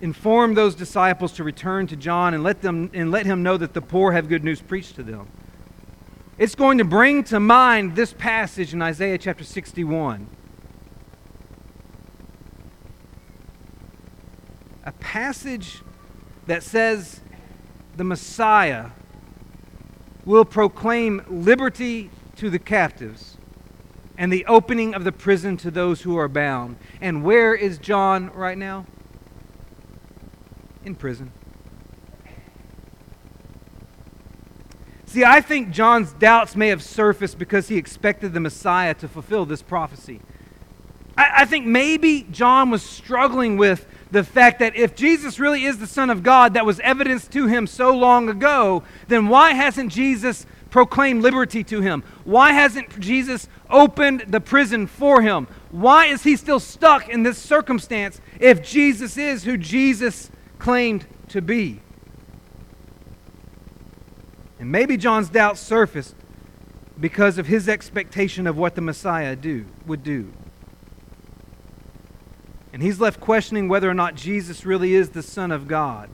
informed 0.00 0.56
those 0.56 0.74
disciples 0.74 1.32
to 1.32 1.44
return 1.44 1.86
to 1.86 1.96
John 1.96 2.34
and 2.34 2.42
let, 2.42 2.62
them, 2.62 2.90
and 2.94 3.10
let 3.10 3.26
him 3.26 3.42
know 3.42 3.56
that 3.56 3.74
the 3.74 3.82
poor 3.82 4.12
have 4.12 4.28
good 4.28 4.42
news 4.42 4.60
preached 4.60 4.96
to 4.96 5.02
them, 5.02 5.28
it's 6.40 6.54
going 6.54 6.78
to 6.78 6.84
bring 6.84 7.22
to 7.22 7.38
mind 7.38 7.94
this 7.94 8.14
passage 8.14 8.72
in 8.72 8.80
Isaiah 8.80 9.18
chapter 9.18 9.44
61. 9.44 10.26
A 14.84 14.92
passage 14.92 15.82
that 16.46 16.62
says 16.62 17.20
the 17.94 18.04
Messiah 18.04 18.86
will 20.24 20.46
proclaim 20.46 21.22
liberty 21.28 22.10
to 22.36 22.48
the 22.48 22.58
captives 22.58 23.36
and 24.16 24.32
the 24.32 24.46
opening 24.46 24.94
of 24.94 25.04
the 25.04 25.12
prison 25.12 25.58
to 25.58 25.70
those 25.70 26.00
who 26.00 26.16
are 26.16 26.28
bound. 26.28 26.76
And 27.02 27.22
where 27.22 27.54
is 27.54 27.76
John 27.76 28.30
right 28.30 28.56
now? 28.56 28.86
In 30.86 30.94
prison. 30.94 31.32
See, 35.10 35.24
I 35.24 35.40
think 35.40 35.72
John's 35.72 36.12
doubts 36.12 36.54
may 36.54 36.68
have 36.68 36.84
surfaced 36.84 37.36
because 37.36 37.66
he 37.66 37.76
expected 37.76 38.32
the 38.32 38.38
Messiah 38.38 38.94
to 38.94 39.08
fulfill 39.08 39.44
this 39.44 39.60
prophecy. 39.60 40.20
I, 41.18 41.32
I, 41.38 41.44
think 41.46 41.66
maybe 41.66 42.28
John 42.30 42.70
was 42.70 42.84
struggling 42.84 43.56
with 43.56 43.88
the 44.12 44.22
fact 44.22 44.60
that 44.60 44.76
if 44.76 44.94
Jesus 44.94 45.40
really 45.40 45.64
is 45.64 45.78
the 45.78 45.88
Son 45.88 46.10
of 46.10 46.22
God 46.22 46.54
that 46.54 46.64
was 46.64 46.78
evidenced 46.78 47.32
to 47.32 47.48
him 47.48 47.66
so 47.66 47.92
long 47.92 48.28
ago, 48.28 48.84
then 49.08 49.26
why 49.26 49.52
hasn't 49.52 49.90
Jesus 49.90 50.46
proclaimed 50.70 51.22
liberty 51.22 51.64
to 51.64 51.80
him? 51.80 52.04
Why 52.22 52.52
hasn't 52.52 53.00
Jesus 53.00 53.48
opened 53.68 54.26
the 54.28 54.40
prison 54.40 54.86
for 54.86 55.22
him? 55.22 55.48
Why 55.72 56.06
is 56.06 56.22
he 56.22 56.36
still 56.36 56.60
stuck 56.60 57.08
in 57.08 57.24
this 57.24 57.36
circumstance 57.36 58.20
if 58.38 58.62
Jesus 58.62 59.16
is 59.16 59.42
who 59.42 59.56
Jesus 59.56 60.30
claimed 60.60 61.04
to 61.30 61.42
be? 61.42 61.80
And 64.60 64.70
maybe 64.70 64.98
John's 64.98 65.30
doubts 65.30 65.58
surfaced 65.58 66.14
because 67.00 67.38
of 67.38 67.46
his 67.46 67.66
expectation 67.66 68.46
of 68.46 68.58
what 68.58 68.74
the 68.74 68.82
Messiah 68.82 69.34
do, 69.34 69.64
would 69.86 70.04
do. 70.04 70.32
And 72.72 72.82
he's 72.82 73.00
left 73.00 73.20
questioning 73.20 73.68
whether 73.68 73.88
or 73.90 73.94
not 73.94 74.14
Jesus 74.14 74.66
really 74.66 74.94
is 74.94 75.10
the 75.10 75.22
Son 75.22 75.50
of 75.50 75.66
God. 75.66 76.10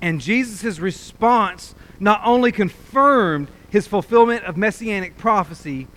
And 0.00 0.20
Jesus' 0.20 0.78
response 0.78 1.74
not 1.98 2.20
only 2.24 2.52
confirmed 2.52 3.48
his 3.70 3.88
fulfillment 3.88 4.44
of 4.44 4.56
messianic 4.56 5.18
prophecy, 5.18 5.88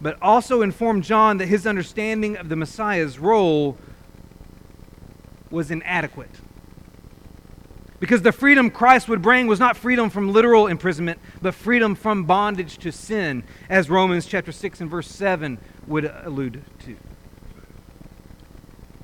but 0.00 0.18
also 0.20 0.60
informed 0.60 1.04
John 1.04 1.38
that 1.38 1.46
his 1.46 1.66
understanding 1.66 2.36
of 2.36 2.50
the 2.50 2.56
Messiah's 2.56 3.18
role 3.18 3.78
was 5.50 5.70
inadequate. 5.70 6.30
Because 8.04 8.20
the 8.20 8.32
freedom 8.32 8.68
Christ 8.68 9.08
would 9.08 9.22
bring 9.22 9.46
was 9.46 9.58
not 9.58 9.78
freedom 9.78 10.10
from 10.10 10.30
literal 10.30 10.66
imprisonment, 10.66 11.18
but 11.40 11.54
freedom 11.54 11.94
from 11.94 12.24
bondage 12.24 12.76
to 12.80 12.92
sin, 12.92 13.44
as 13.70 13.88
Romans 13.88 14.26
chapter 14.26 14.52
6 14.52 14.82
and 14.82 14.90
verse 14.90 15.08
7 15.08 15.56
would 15.86 16.12
allude 16.22 16.62
to. 16.80 16.98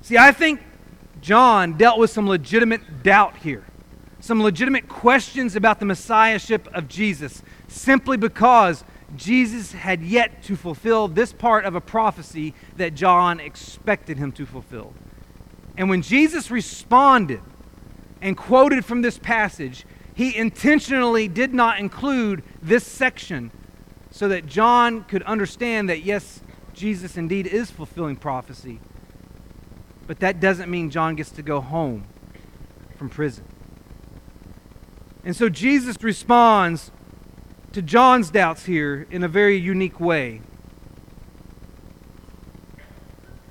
See, 0.03 0.19
I 0.19 0.33
think 0.33 0.61
John 1.23 1.79
dealt 1.79 1.99
with 1.99 2.11
some 2.11 2.29
legitimate 2.29 3.03
doubt 3.03 3.39
here, 3.39 3.65
some 4.21 4.43
legitimate 4.43 4.87
questions 4.87 5.57
about 5.57 5.79
the 5.79 5.87
messiahship 5.87 6.69
of 6.75 6.87
Jesus, 6.87 7.43
simply 7.69 8.19
because 8.19 8.85
Jesus 9.17 9.73
had 9.73 10.03
yet 10.03 10.43
to 10.43 10.57
fulfill 10.57 11.09
this 11.09 11.33
part 11.33 11.65
of 11.65 11.75
a 11.75 11.81
prophecy 11.81 12.53
that 12.77 12.95
John 12.95 13.41
expected 13.41 14.19
him 14.19 14.31
to 14.33 14.45
fulfill. 14.45 14.93
And 15.79 15.89
when 15.89 16.03
Jesus 16.03 16.51
responded 16.51 17.41
and 18.21 18.37
quoted 18.37 18.85
from 18.85 19.03
this 19.03 19.19
passage, 19.19 19.85
he 20.15 20.37
intentionally 20.37 21.29
did 21.29 21.55
not 21.55 21.79
include 21.79 22.43
this 22.63 22.85
section 22.85 23.51
so 24.11 24.29
that 24.29 24.47
John 24.47 25.05
could 25.05 25.23
understand 25.23 25.89
that, 25.89 26.03
yes, 26.03 26.41
Jesus 26.75 27.17
indeed 27.17 27.47
is 27.47 27.71
fulfilling 27.71 28.17
prophecy. 28.17 28.81
But 30.07 30.21
that 30.21 30.41
doesn't 30.41 30.71
mean 30.71 30.91
John 30.91 31.15
gets 31.15 31.31
to 31.33 31.43
go 31.43 31.61
home 31.61 32.05
from 32.97 33.09
prison. 33.09 33.45
And 35.25 35.37
so 35.37 35.49
Jesus 35.49 35.97
responds 36.03 36.91
to 37.73 37.83
John's 37.83 38.31
doubts 38.31 38.65
here 38.65 39.07
in 39.11 39.23
a 39.23 39.29
very 39.29 39.57
unique 39.57 40.01
way 40.01 40.43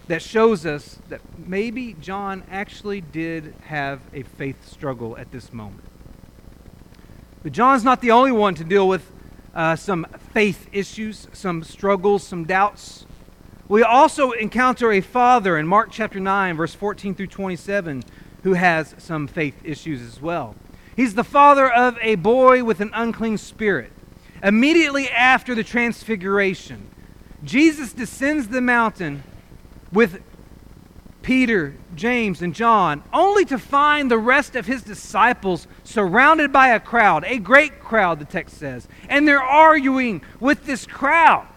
that 0.09 0.23
shows 0.23 0.65
us 0.65 0.97
that 1.09 1.21
maybe 1.37 1.95
John 2.01 2.43
actually 2.49 2.99
did 2.99 3.53
have 3.65 4.01
a 4.11 4.23
faith 4.23 4.67
struggle 4.67 5.15
at 5.15 5.31
this 5.31 5.53
moment. 5.53 5.83
But 7.43 7.51
John's 7.51 7.83
not 7.83 8.01
the 8.01 8.09
only 8.09 8.31
one 8.31 8.55
to 8.55 8.63
deal 8.63 8.87
with 8.87 9.05
uh, 9.53 9.75
some 9.75 10.07
faith 10.33 10.67
issues, 10.71 11.27
some 11.31 11.63
struggles, 11.63 12.23
some 12.23 12.45
doubts. 12.45 13.05
We 13.67 13.83
also 13.83 14.31
encounter 14.31 14.91
a 14.91 15.01
father 15.01 15.59
in 15.59 15.67
Mark 15.67 15.89
chapter 15.91 16.19
9, 16.19 16.57
verse 16.57 16.73
14 16.73 17.13
through 17.13 17.27
27, 17.27 18.03
who 18.41 18.53
has 18.53 18.95
some 18.97 19.27
faith 19.27 19.61
issues 19.63 20.01
as 20.01 20.19
well. 20.19 20.55
He's 20.95 21.13
the 21.13 21.23
father 21.23 21.71
of 21.71 21.99
a 22.01 22.15
boy 22.15 22.63
with 22.63 22.81
an 22.81 22.89
unclean 22.95 23.37
spirit. 23.37 23.91
Immediately 24.41 25.07
after 25.11 25.53
the 25.53 25.63
transfiguration, 25.63 26.89
Jesus 27.43 27.93
descends 27.93 28.47
the 28.47 28.59
mountain 28.59 29.23
with 29.91 30.21
Peter, 31.21 31.75
James, 31.95 32.41
and 32.41 32.55
John, 32.55 33.03
only 33.13 33.45
to 33.45 33.59
find 33.59 34.09
the 34.09 34.17
rest 34.17 34.55
of 34.55 34.65
his 34.65 34.81
disciples 34.81 35.67
surrounded 35.83 36.51
by 36.51 36.69
a 36.69 36.79
crowd, 36.79 37.23
a 37.25 37.37
great 37.37 37.79
crowd, 37.79 38.19
the 38.19 38.25
text 38.25 38.57
says. 38.57 38.87
And 39.09 39.27
they're 39.27 39.43
arguing 39.43 40.21
with 40.39 40.65
this 40.65 40.87
crowd. 40.87 41.47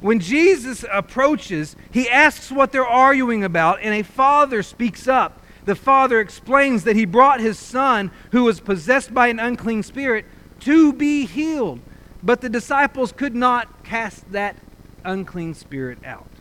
When 0.00 0.18
Jesus 0.18 0.84
approaches, 0.90 1.76
he 1.92 2.08
asks 2.08 2.50
what 2.50 2.72
they're 2.72 2.86
arguing 2.86 3.44
about, 3.44 3.78
and 3.80 3.94
a 3.94 4.02
father 4.02 4.62
speaks 4.64 5.06
up. 5.06 5.40
The 5.64 5.76
father 5.76 6.18
explains 6.18 6.82
that 6.84 6.96
he 6.96 7.04
brought 7.04 7.38
his 7.38 7.58
son, 7.58 8.10
who 8.32 8.44
was 8.44 8.58
possessed 8.58 9.14
by 9.14 9.28
an 9.28 9.38
unclean 9.38 9.84
spirit, 9.84 10.24
to 10.60 10.92
be 10.92 11.26
healed. 11.26 11.80
But 12.22 12.40
the 12.40 12.48
disciples 12.48 13.12
could 13.12 13.36
not 13.36 13.84
cast 13.84 14.32
that 14.32 14.56
unclean 15.04 15.54
spirit 15.54 15.98
out. 16.04 16.31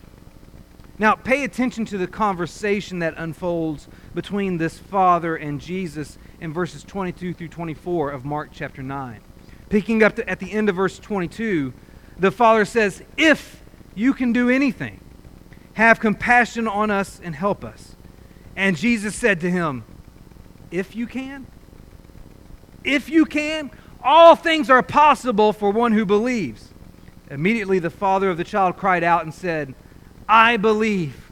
Now, 1.02 1.16
pay 1.16 1.44
attention 1.46 1.86
to 1.86 1.98
the 1.98 2.06
conversation 2.06 3.00
that 3.00 3.16
unfolds 3.18 3.88
between 4.14 4.60
this 4.60 4.78
father 4.78 5.36
and 5.36 5.60
Jesus 5.60 6.20
in 6.40 6.54
verses 6.54 6.84
22 6.84 7.34
through 7.34 7.48
24 7.48 8.12
of 8.12 8.24
Mark 8.24 8.50
chapter 8.52 8.84
9. 8.84 9.20
Picking 9.70 10.04
up 10.04 10.20
at 10.28 10.40
the 10.40 10.52
end 10.52 10.70
of 10.70 10.76
verse 10.76 11.00
22, 11.00 11.74
the 12.20 12.30
father 12.30 12.66
says, 12.66 13.02
If 13.18 13.64
you 13.96 14.14
can 14.14 14.32
do 14.32 14.52
anything, 14.52 15.00
have 15.74 16.00
compassion 16.00 16.68
on 16.68 16.92
us 16.92 17.20
and 17.24 17.34
help 17.34 17.66
us. 17.66 17.96
And 18.56 18.78
Jesus 18.78 19.16
said 19.16 19.40
to 19.40 19.50
him, 19.50 19.84
If 20.70 20.96
you 20.96 21.08
can, 21.08 21.48
if 22.84 23.10
you 23.10 23.26
can, 23.26 23.72
all 24.04 24.36
things 24.36 24.70
are 24.70 24.84
possible 24.84 25.52
for 25.52 25.72
one 25.72 25.94
who 25.94 26.06
believes. 26.06 26.76
Immediately 27.32 27.80
the 27.80 27.90
father 27.90 28.30
of 28.30 28.38
the 28.38 28.44
child 28.44 28.78
cried 28.78 29.04
out 29.04 29.24
and 29.24 29.34
said, 29.34 29.74
I 30.32 30.56
believe. 30.56 31.30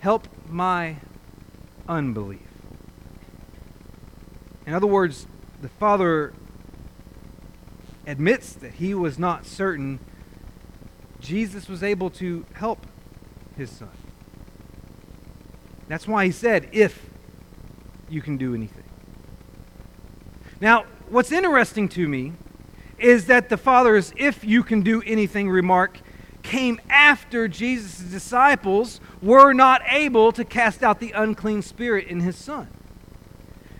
Help 0.00 0.26
my 0.48 0.96
unbelief. 1.88 2.40
In 4.66 4.74
other 4.74 4.88
words, 4.88 5.28
the 5.62 5.68
father 5.68 6.34
admits 8.04 8.52
that 8.54 8.74
he 8.74 8.94
was 8.94 9.16
not 9.16 9.46
certain 9.46 10.00
Jesus 11.20 11.68
was 11.68 11.84
able 11.84 12.10
to 12.10 12.44
help 12.54 12.84
his 13.56 13.70
son. 13.70 13.88
That's 15.86 16.08
why 16.08 16.26
he 16.26 16.32
said, 16.32 16.68
if 16.72 17.06
you 18.10 18.20
can 18.20 18.36
do 18.36 18.56
anything. 18.56 18.84
Now, 20.60 20.84
what's 21.08 21.30
interesting 21.30 21.88
to 21.90 22.08
me 22.08 22.32
is 22.98 23.26
that 23.26 23.50
the 23.50 23.56
father's 23.56 24.12
if 24.16 24.44
you 24.44 24.64
can 24.64 24.82
do 24.82 25.00
anything 25.06 25.48
remark 25.48 26.00
came 26.44 26.80
after 26.88 27.48
Jesus' 27.48 27.98
disciples 27.98 29.00
were 29.20 29.52
not 29.52 29.82
able 29.88 30.30
to 30.30 30.44
cast 30.44 30.84
out 30.84 31.00
the 31.00 31.10
unclean 31.12 31.62
spirit 31.62 32.06
in 32.06 32.20
his 32.20 32.36
son. 32.36 32.68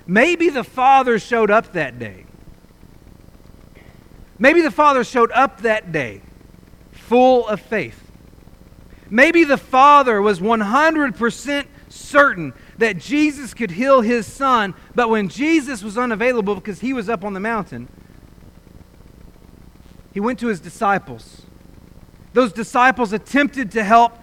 Maybe 0.07 0.49
the 0.49 0.65
Father 0.65 1.19
showed 1.19 1.51
up 1.51 1.73
that 1.75 1.99
day. 1.99 2.25
Maybe 4.39 4.63
the 4.63 4.71
Father 4.71 5.05
showed 5.05 5.31
up 5.31 5.61
that 5.61 5.93
day 5.93 6.23
full 6.91 7.47
of 7.47 7.61
faith. 7.61 8.01
Maybe 9.09 9.45
the 9.45 9.59
Father 9.59 10.21
was 10.21 10.41
100% 10.41 11.67
certain 11.89 12.53
that 12.79 12.99
Jesus 12.99 13.55
could 13.55 13.71
heal 13.71 14.01
his 14.01 14.27
son, 14.27 14.75
but 14.95 15.11
when 15.11 15.29
Jesus 15.29 15.83
was 15.83 15.97
unavailable 15.97 16.55
because 16.55 16.81
he 16.81 16.93
was 16.93 17.09
up 17.09 17.25
on 17.25 17.35
the 17.35 17.41
mountain, 17.41 17.89
he 20.13 20.21
went 20.21 20.39
to 20.41 20.49
his 20.49 20.61
disciples 20.61 21.43
those 22.35 22.53
disciples 22.53 23.13
attempted 23.13 23.71
to 23.71 23.83
help, 23.83 24.19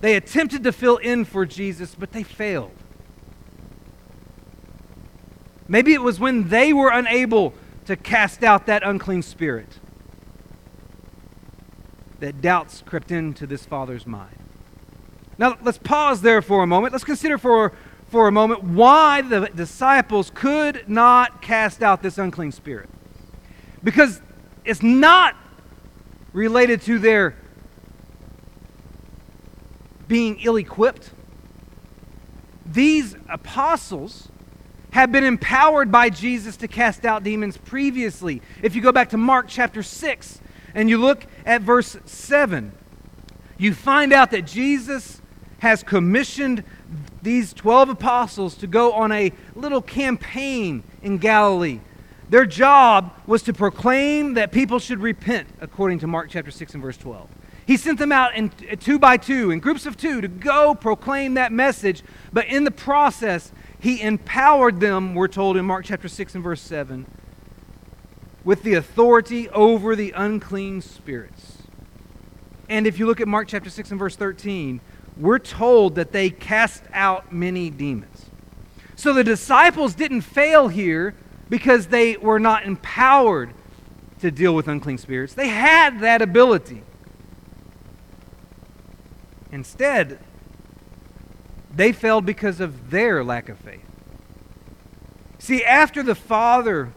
they 0.00 0.16
attempted 0.16 0.64
to 0.64 0.72
fill 0.72 0.96
in 0.96 1.24
for 1.24 1.46
Jesus, 1.46 1.94
but 1.94 2.10
they 2.10 2.24
failed. 2.24 2.72
Maybe 5.68 5.92
it 5.92 6.02
was 6.02 6.18
when 6.18 6.48
they 6.48 6.72
were 6.72 6.90
unable 6.90 7.54
to 7.84 7.96
cast 7.96 8.42
out 8.42 8.66
that 8.66 8.82
unclean 8.82 9.22
spirit 9.22 9.78
that 12.20 12.40
doubts 12.40 12.82
crept 12.86 13.10
into 13.10 13.46
this 13.46 13.66
father's 13.66 14.06
mind. 14.06 14.36
Now, 15.38 15.58
let's 15.62 15.78
pause 15.78 16.22
there 16.22 16.40
for 16.40 16.62
a 16.62 16.66
moment. 16.66 16.92
Let's 16.92 17.04
consider 17.04 17.36
for, 17.36 17.72
for 18.08 18.28
a 18.28 18.32
moment 18.32 18.62
why 18.64 19.22
the 19.22 19.50
disciples 19.54 20.30
could 20.32 20.88
not 20.88 21.42
cast 21.42 21.82
out 21.82 22.02
this 22.02 22.18
unclean 22.18 22.52
spirit. 22.52 22.88
Because 23.82 24.20
it's 24.64 24.82
not 24.82 25.34
related 26.32 26.82
to 26.82 26.98
their 26.98 27.34
being 30.08 30.38
ill 30.40 30.56
equipped. 30.56 31.10
These 32.66 33.16
apostles 33.28 34.28
have 34.92 35.10
been 35.10 35.24
empowered 35.24 35.90
by 35.90 36.10
Jesus 36.10 36.56
to 36.58 36.68
cast 36.68 37.04
out 37.04 37.22
demons 37.22 37.56
previously. 37.56 38.42
If 38.62 38.74
you 38.74 38.82
go 38.82 38.92
back 38.92 39.10
to 39.10 39.16
Mark 39.16 39.46
chapter 39.48 39.82
6 39.82 40.40
and 40.74 40.88
you 40.90 40.98
look 40.98 41.26
at 41.46 41.62
verse 41.62 41.96
7, 42.04 42.72
you 43.56 43.74
find 43.74 44.12
out 44.12 44.30
that 44.32 44.46
Jesus 44.46 45.22
has 45.60 45.82
commissioned 45.82 46.64
these 47.22 47.52
12 47.54 47.90
apostles 47.90 48.54
to 48.56 48.66
go 48.66 48.92
on 48.92 49.12
a 49.12 49.32
little 49.54 49.80
campaign 49.80 50.82
in 51.02 51.18
Galilee 51.18 51.80
their 52.32 52.46
job 52.46 53.12
was 53.26 53.42
to 53.42 53.52
proclaim 53.52 54.32
that 54.34 54.52
people 54.52 54.78
should 54.78 55.00
repent, 55.00 55.50
according 55.60 55.98
to 55.98 56.06
Mark 56.06 56.30
chapter 56.30 56.50
6 56.50 56.72
and 56.72 56.82
verse 56.82 56.96
12. 56.96 57.28
He 57.66 57.76
sent 57.76 57.98
them 57.98 58.10
out 58.10 58.34
in 58.34 58.50
uh, 58.70 58.76
two 58.80 58.98
by 58.98 59.18
two, 59.18 59.50
in 59.50 59.60
groups 59.60 59.84
of 59.84 59.98
two, 59.98 60.22
to 60.22 60.28
go 60.28 60.74
proclaim 60.74 61.34
that 61.34 61.52
message. 61.52 62.02
But 62.32 62.46
in 62.46 62.64
the 62.64 62.70
process, 62.70 63.52
he 63.78 64.00
empowered 64.00 64.80
them, 64.80 65.14
we're 65.14 65.28
told 65.28 65.58
in 65.58 65.66
Mark 65.66 65.84
chapter 65.84 66.08
6 66.08 66.34
and 66.34 66.42
verse 66.42 66.62
7, 66.62 67.04
with 68.44 68.62
the 68.62 68.72
authority 68.72 69.50
over 69.50 69.94
the 69.94 70.12
unclean 70.16 70.80
spirits. 70.80 71.58
And 72.66 72.86
if 72.86 72.98
you 72.98 73.04
look 73.04 73.20
at 73.20 73.28
Mark 73.28 73.46
chapter 73.46 73.68
6 73.68 73.90
and 73.90 73.98
verse 74.00 74.16
13, 74.16 74.80
we're 75.18 75.38
told 75.38 75.96
that 75.96 76.12
they 76.12 76.30
cast 76.30 76.82
out 76.94 77.30
many 77.30 77.68
demons. 77.68 78.30
So 78.96 79.12
the 79.12 79.22
disciples 79.22 79.94
didn't 79.94 80.22
fail 80.22 80.68
here 80.68 81.14
because 81.52 81.88
they 81.88 82.16
were 82.16 82.40
not 82.40 82.64
empowered 82.64 83.52
to 84.18 84.30
deal 84.30 84.54
with 84.54 84.68
unclean 84.68 84.96
spirits. 84.96 85.34
They 85.34 85.48
had 85.48 86.00
that 86.00 86.22
ability. 86.22 86.82
Instead, 89.50 90.18
they 91.70 91.92
failed 91.92 92.24
because 92.24 92.58
of 92.58 92.90
their 92.90 93.22
lack 93.22 93.50
of 93.50 93.58
faith. 93.58 93.84
See, 95.38 95.62
after 95.62 96.02
the 96.02 96.14
Father 96.14 96.90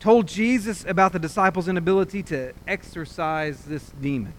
told 0.00 0.26
Jesus 0.26 0.82
about 0.88 1.12
the 1.12 1.18
disciples' 1.18 1.68
inability 1.68 2.22
to 2.22 2.54
exorcise 2.66 3.66
this 3.66 3.90
demon, 4.00 4.32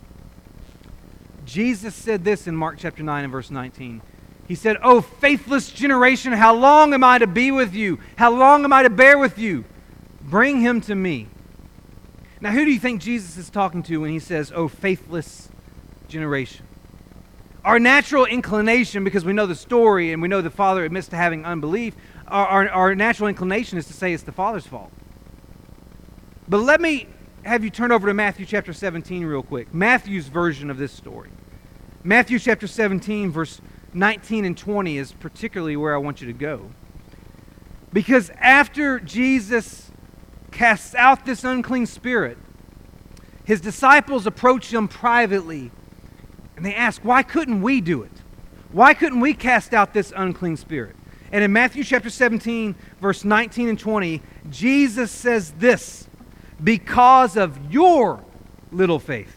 Jesus 1.45 1.93
said 1.93 2.23
this 2.23 2.47
in 2.47 2.55
Mark 2.55 2.77
chapter 2.79 3.03
9 3.03 3.25
and 3.25 3.31
verse 3.31 3.51
19. 3.51 4.01
He 4.47 4.55
said, 4.55 4.77
Oh, 4.83 5.01
faithless 5.01 5.71
generation, 5.71 6.33
how 6.33 6.53
long 6.53 6.93
am 6.93 7.03
I 7.03 7.17
to 7.17 7.27
be 7.27 7.51
with 7.51 7.73
you? 7.73 7.99
How 8.15 8.31
long 8.31 8.63
am 8.63 8.73
I 8.73 8.83
to 8.83 8.89
bear 8.89 9.17
with 9.17 9.39
you? 9.39 9.65
Bring 10.21 10.61
him 10.61 10.81
to 10.81 10.95
me. 10.95 11.27
Now, 12.41 12.51
who 12.51 12.65
do 12.65 12.71
you 12.71 12.79
think 12.79 13.01
Jesus 13.01 13.37
is 13.37 13.49
talking 13.49 13.81
to 13.83 14.01
when 14.01 14.11
he 14.11 14.19
says, 14.19 14.51
Oh, 14.53 14.67
faithless 14.67 15.49
generation? 16.07 16.65
Our 17.63 17.79
natural 17.79 18.25
inclination, 18.25 19.03
because 19.03 19.25
we 19.25 19.33
know 19.33 19.47
the 19.47 19.55
story 19.55 20.11
and 20.13 20.21
we 20.21 20.27
know 20.27 20.41
the 20.41 20.51
father 20.51 20.85
admits 20.85 21.07
to 21.07 21.15
having 21.15 21.45
unbelief, 21.45 21.95
our, 22.27 22.45
our, 22.47 22.69
our 22.69 22.95
natural 22.95 23.27
inclination 23.27 23.79
is 23.79 23.87
to 23.87 23.93
say 23.93 24.13
it's 24.13 24.21
the 24.21 24.31
father's 24.31 24.67
fault. 24.67 24.91
But 26.47 26.59
let 26.59 26.79
me 26.79 27.07
have 27.43 27.63
you 27.63 27.71
turn 27.71 27.91
over 27.91 28.07
to 28.07 28.13
Matthew 28.13 28.45
chapter 28.45 28.73
17 28.73 29.25
real 29.25 29.41
quick. 29.41 29.73
Matthew's 29.73 30.27
version 30.27 30.69
of 30.69 30.77
this 30.77 30.91
story. 30.91 31.29
Matthew 32.03 32.37
chapter 32.37 32.67
17, 32.67 33.31
verse 33.31 33.61
19 33.95 34.45
and 34.45 34.57
20 34.57 34.97
is 34.97 35.13
particularly 35.13 35.77
where 35.77 35.95
I 35.95 35.97
want 35.97 36.21
you 36.21 36.27
to 36.27 36.33
go. 36.33 36.69
Because 37.93 38.29
after 38.37 38.99
Jesus 38.99 39.89
casts 40.51 40.93
out 40.95 41.25
this 41.25 41.43
unclean 41.43 41.85
spirit, 41.85 42.37
his 43.45 43.61
disciples 43.61 44.27
approach 44.27 44.73
him 44.73 44.87
privately 44.87 45.71
and 46.57 46.65
they 46.65 46.75
ask, 46.75 47.01
Why 47.03 47.23
couldn't 47.23 47.61
we 47.61 47.81
do 47.81 48.03
it? 48.03 48.11
Why 48.71 48.93
couldn't 48.93 49.21
we 49.21 49.33
cast 49.33 49.73
out 49.73 49.93
this 49.93 50.11
unclean 50.15 50.57
spirit? 50.57 50.95
And 51.31 51.43
in 51.43 51.53
Matthew 51.53 51.83
chapter 51.83 52.09
17, 52.09 52.75
verse 52.99 53.23
19 53.23 53.69
and 53.69 53.79
20, 53.79 54.21
Jesus 54.49 55.11
says 55.11 55.51
this 55.51 56.07
because 56.63 57.37
of 57.37 57.71
your 57.71 58.23
little 58.71 58.99
faith. 58.99 59.35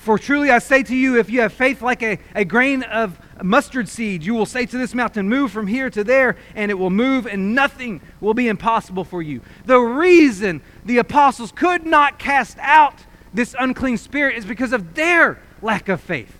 For 0.00 0.18
truly 0.18 0.50
I 0.50 0.60
say 0.60 0.82
to 0.82 0.96
you, 0.96 1.18
if 1.18 1.28
you 1.28 1.42
have 1.42 1.52
faith 1.52 1.82
like 1.82 2.02
a, 2.02 2.18
a 2.34 2.42
grain 2.42 2.82
of 2.84 3.20
mustard 3.42 3.86
seed, 3.86 4.24
you 4.24 4.32
will 4.32 4.46
say 4.46 4.64
to 4.64 4.78
this 4.78 4.94
mountain, 4.94 5.28
Move 5.28 5.52
from 5.52 5.66
here 5.66 5.90
to 5.90 6.02
there, 6.02 6.36
and 6.54 6.70
it 6.70 6.74
will 6.74 6.88
move, 6.88 7.26
and 7.26 7.54
nothing 7.54 8.00
will 8.18 8.32
be 8.32 8.48
impossible 8.48 9.04
for 9.04 9.20
you. 9.20 9.42
The 9.66 9.78
reason 9.78 10.62
the 10.86 10.96
apostles 10.96 11.52
could 11.52 11.84
not 11.84 12.18
cast 12.18 12.56
out 12.60 12.94
this 13.34 13.54
unclean 13.58 13.98
spirit 13.98 14.36
is 14.36 14.46
because 14.46 14.72
of 14.72 14.94
their 14.94 15.42
lack 15.60 15.90
of 15.90 16.00
faith. 16.00 16.34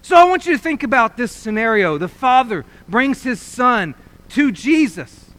So 0.00 0.14
I 0.14 0.24
want 0.24 0.46
you 0.46 0.52
to 0.52 0.62
think 0.62 0.84
about 0.84 1.16
this 1.16 1.32
scenario. 1.32 1.98
The 1.98 2.06
father 2.06 2.64
brings 2.88 3.24
his 3.24 3.40
son 3.40 3.96
to 4.28 4.52
Jesus. 4.52 5.30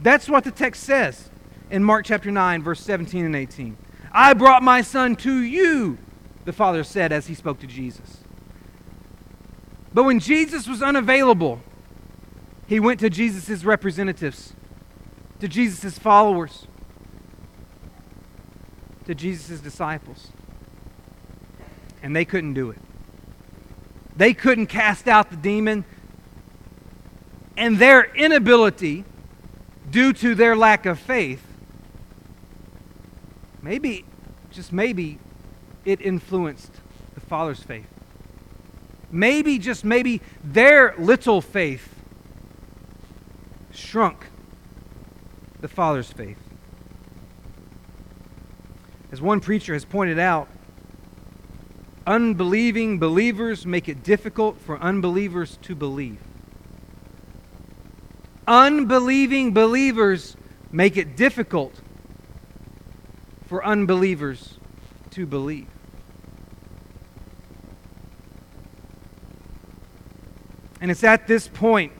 That's 0.00 0.28
what 0.28 0.44
the 0.44 0.52
text 0.52 0.84
says 0.84 1.30
in 1.68 1.82
Mark 1.82 2.06
chapter 2.06 2.30
9, 2.30 2.62
verse 2.62 2.80
17 2.80 3.24
and 3.24 3.34
18. 3.34 3.76
I 4.14 4.32
brought 4.32 4.62
my 4.62 4.80
son 4.80 5.16
to 5.16 5.42
you, 5.42 5.98
the 6.44 6.52
father 6.52 6.84
said 6.84 7.10
as 7.10 7.26
he 7.26 7.34
spoke 7.34 7.58
to 7.58 7.66
Jesus. 7.66 8.18
But 9.92 10.04
when 10.04 10.20
Jesus 10.20 10.68
was 10.68 10.82
unavailable, 10.82 11.60
he 12.68 12.78
went 12.78 13.00
to 13.00 13.10
Jesus' 13.10 13.64
representatives, 13.64 14.54
to 15.40 15.48
Jesus' 15.48 15.98
followers, 15.98 16.68
to 19.06 19.14
Jesus' 19.14 19.60
disciples. 19.60 20.28
And 22.00 22.14
they 22.14 22.24
couldn't 22.24 22.54
do 22.54 22.70
it. 22.70 22.78
They 24.16 24.32
couldn't 24.32 24.66
cast 24.66 25.08
out 25.08 25.30
the 25.30 25.36
demon. 25.36 25.84
And 27.56 27.78
their 27.78 28.14
inability, 28.14 29.04
due 29.90 30.12
to 30.14 30.34
their 30.34 30.56
lack 30.56 30.86
of 30.86 30.98
faith, 31.00 31.43
maybe, 33.64 34.04
just 34.50 34.72
maybe, 34.72 35.18
it 35.84 36.00
influenced 36.00 36.70
the 37.14 37.20
Father's 37.20 37.62
faith. 37.62 37.88
Maybe, 39.10 39.58
just 39.58 39.84
maybe, 39.84 40.20
their 40.44 40.94
little 40.98 41.40
faith 41.40 41.94
shrunk 43.72 44.26
the 45.60 45.68
Father's 45.68 46.12
faith. 46.12 46.38
As 49.10 49.20
one 49.20 49.40
preacher 49.40 49.72
has 49.72 49.84
pointed 49.84 50.18
out, 50.18 50.48
Unbelieving 52.06 52.98
believers 52.98 53.64
make 53.64 53.88
it 53.88 54.02
difficult 54.02 54.60
for 54.60 54.78
unbelievers 54.78 55.58
to 55.62 55.74
believe. 55.74 56.18
Unbelieving 58.46 59.54
believers 59.54 60.36
make 60.70 60.98
it 60.98 61.16
difficult 61.16 61.80
for 63.46 63.64
unbelievers 63.64 64.54
to 65.10 65.26
believe. 65.26 65.66
And 70.80 70.90
it's 70.90 71.04
at 71.04 71.26
this 71.26 71.48
point, 71.48 71.92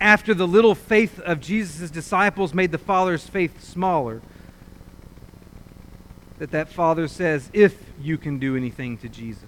after 0.00 0.34
the 0.34 0.46
little 0.46 0.74
faith 0.74 1.20
of 1.20 1.40
Jesus' 1.40 1.90
disciples 1.90 2.52
made 2.52 2.72
the 2.72 2.78
Father's 2.78 3.26
faith 3.28 3.62
smaller, 3.62 4.20
that 6.38 6.50
that 6.50 6.68
father 6.68 7.06
says, 7.06 7.48
if 7.52 7.84
you 8.00 8.18
can 8.18 8.40
do 8.40 8.56
anything 8.56 8.98
to 8.98 9.08
Jesus. 9.08 9.44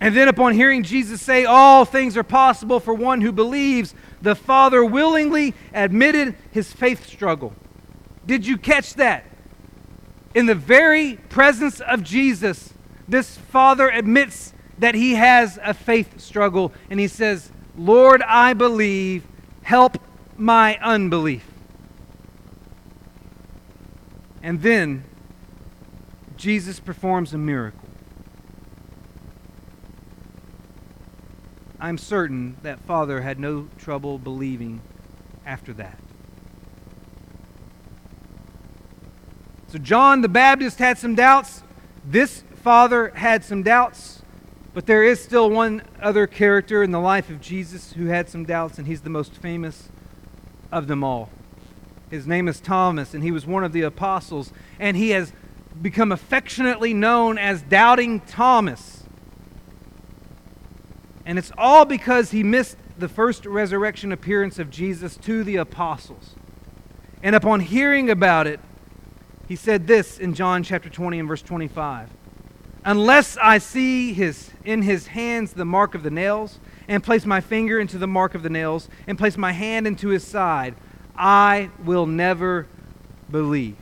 And 0.00 0.16
then, 0.16 0.28
upon 0.28 0.54
hearing 0.54 0.82
Jesus 0.82 1.20
say, 1.20 1.44
All 1.44 1.84
things 1.84 2.16
are 2.16 2.22
possible 2.22 2.80
for 2.80 2.94
one 2.94 3.20
who 3.20 3.30
believes, 3.32 3.94
the 4.22 4.34
father 4.34 4.82
willingly 4.82 5.54
admitted 5.74 6.34
his 6.50 6.72
faith 6.72 7.06
struggle. 7.06 7.54
Did 8.26 8.46
you 8.46 8.56
catch 8.56 8.94
that? 8.94 9.24
In 10.34 10.46
the 10.46 10.54
very 10.54 11.16
presence 11.28 11.80
of 11.80 12.02
Jesus, 12.02 12.72
this 13.06 13.36
father 13.36 13.88
admits 13.88 14.52
that 14.78 14.94
he 14.94 15.14
has 15.14 15.58
a 15.62 15.74
faith 15.74 16.20
struggle, 16.20 16.72
and 16.90 16.98
he 16.98 17.08
says, 17.08 17.52
Lord, 17.76 18.22
I 18.22 18.54
believe, 18.54 19.24
help 19.62 19.98
my 20.36 20.76
unbelief. 20.78 21.44
And 24.42 24.60
then 24.62 25.04
Jesus 26.36 26.80
performs 26.80 27.32
a 27.32 27.38
miracle. 27.38 27.88
I'm 31.80 31.98
certain 31.98 32.56
that 32.62 32.80
Father 32.80 33.20
had 33.20 33.38
no 33.38 33.68
trouble 33.78 34.18
believing 34.18 34.80
after 35.46 35.72
that. 35.74 35.98
So, 39.74 39.80
John 39.80 40.20
the 40.20 40.28
Baptist 40.28 40.78
had 40.78 40.98
some 40.98 41.16
doubts. 41.16 41.64
This 42.04 42.44
father 42.62 43.08
had 43.08 43.42
some 43.42 43.64
doubts. 43.64 44.22
But 44.72 44.86
there 44.86 45.02
is 45.02 45.20
still 45.20 45.50
one 45.50 45.82
other 46.00 46.28
character 46.28 46.84
in 46.84 46.92
the 46.92 47.00
life 47.00 47.28
of 47.28 47.40
Jesus 47.40 47.92
who 47.94 48.06
had 48.06 48.28
some 48.28 48.44
doubts, 48.44 48.78
and 48.78 48.86
he's 48.86 49.00
the 49.00 49.10
most 49.10 49.32
famous 49.32 49.88
of 50.70 50.86
them 50.86 51.02
all. 51.02 51.28
His 52.08 52.24
name 52.24 52.46
is 52.46 52.60
Thomas, 52.60 53.14
and 53.14 53.24
he 53.24 53.32
was 53.32 53.48
one 53.48 53.64
of 53.64 53.72
the 53.72 53.82
apostles, 53.82 54.52
and 54.78 54.96
he 54.96 55.10
has 55.10 55.32
become 55.82 56.12
affectionately 56.12 56.94
known 56.94 57.36
as 57.36 57.60
Doubting 57.60 58.20
Thomas. 58.20 59.02
And 61.26 61.36
it's 61.36 61.50
all 61.58 61.84
because 61.84 62.30
he 62.30 62.44
missed 62.44 62.76
the 62.96 63.08
first 63.08 63.44
resurrection 63.44 64.12
appearance 64.12 64.60
of 64.60 64.70
Jesus 64.70 65.16
to 65.16 65.42
the 65.42 65.56
apostles. 65.56 66.36
And 67.24 67.34
upon 67.34 67.58
hearing 67.58 68.08
about 68.08 68.46
it, 68.46 68.60
he 69.48 69.56
said 69.56 69.86
this 69.86 70.18
in 70.18 70.34
John 70.34 70.62
chapter 70.62 70.88
20 70.88 71.18
and 71.18 71.28
verse 71.28 71.42
25 71.42 72.10
Unless 72.84 73.38
I 73.38 73.58
see 73.58 74.12
his, 74.12 74.50
in 74.64 74.82
his 74.82 75.06
hands 75.08 75.54
the 75.54 75.64
mark 75.64 75.94
of 75.94 76.02
the 76.02 76.10
nails, 76.10 76.60
and 76.86 77.02
place 77.02 77.24
my 77.24 77.40
finger 77.40 77.78
into 77.78 77.96
the 77.96 78.06
mark 78.06 78.34
of 78.34 78.42
the 78.42 78.50
nails, 78.50 78.88
and 79.06 79.16
place 79.16 79.38
my 79.38 79.52
hand 79.52 79.86
into 79.86 80.08
his 80.08 80.26
side, 80.26 80.74
I 81.16 81.70
will 81.82 82.06
never 82.06 82.66
believe. 83.30 83.76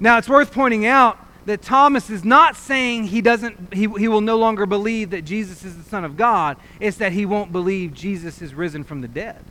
Now, 0.00 0.18
it's 0.18 0.28
worth 0.28 0.52
pointing 0.52 0.84
out 0.84 1.18
that 1.46 1.62
Thomas 1.62 2.10
is 2.10 2.24
not 2.24 2.56
saying 2.56 3.04
he 3.04 3.20
doesn't 3.20 3.72
he, 3.72 3.82
he 3.82 4.08
will 4.08 4.20
no 4.20 4.36
longer 4.36 4.66
believe 4.66 5.10
that 5.10 5.22
Jesus 5.22 5.64
is 5.64 5.76
the 5.76 5.84
son 5.84 6.04
of 6.04 6.16
God. 6.16 6.56
It's 6.80 6.96
that 6.96 7.12
he 7.12 7.24
won't 7.24 7.52
believe 7.52 7.94
Jesus 7.94 8.42
is 8.42 8.52
risen 8.52 8.82
from 8.82 9.00
the 9.00 9.08
dead. 9.08 9.44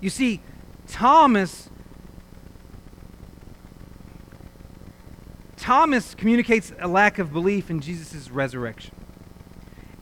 You 0.00 0.08
see, 0.08 0.40
Thomas 0.88 1.68
Thomas 5.60 6.14
communicates 6.14 6.72
a 6.78 6.88
lack 6.88 7.18
of 7.18 7.34
belief 7.34 7.68
in 7.68 7.80
Jesus' 7.80 8.30
resurrection. 8.30 8.94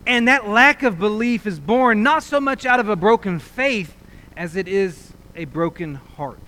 And 0.07 0.29
that 0.29 0.49
lack 0.49 0.85
of 0.85 1.01
belief 1.01 1.47
is 1.47 1.59
born 1.59 2.05
not 2.05 2.23
so 2.23 2.40
much 2.40 2.64
out 2.64 2.79
of 2.79 2.88
a 2.88 2.94
broken 2.94 3.40
faith 3.40 3.97
as 4.37 4.55
it 4.55 4.68
is 4.68 5.12
a 5.35 5.47
broken 5.47 5.97
heart. 5.97 6.38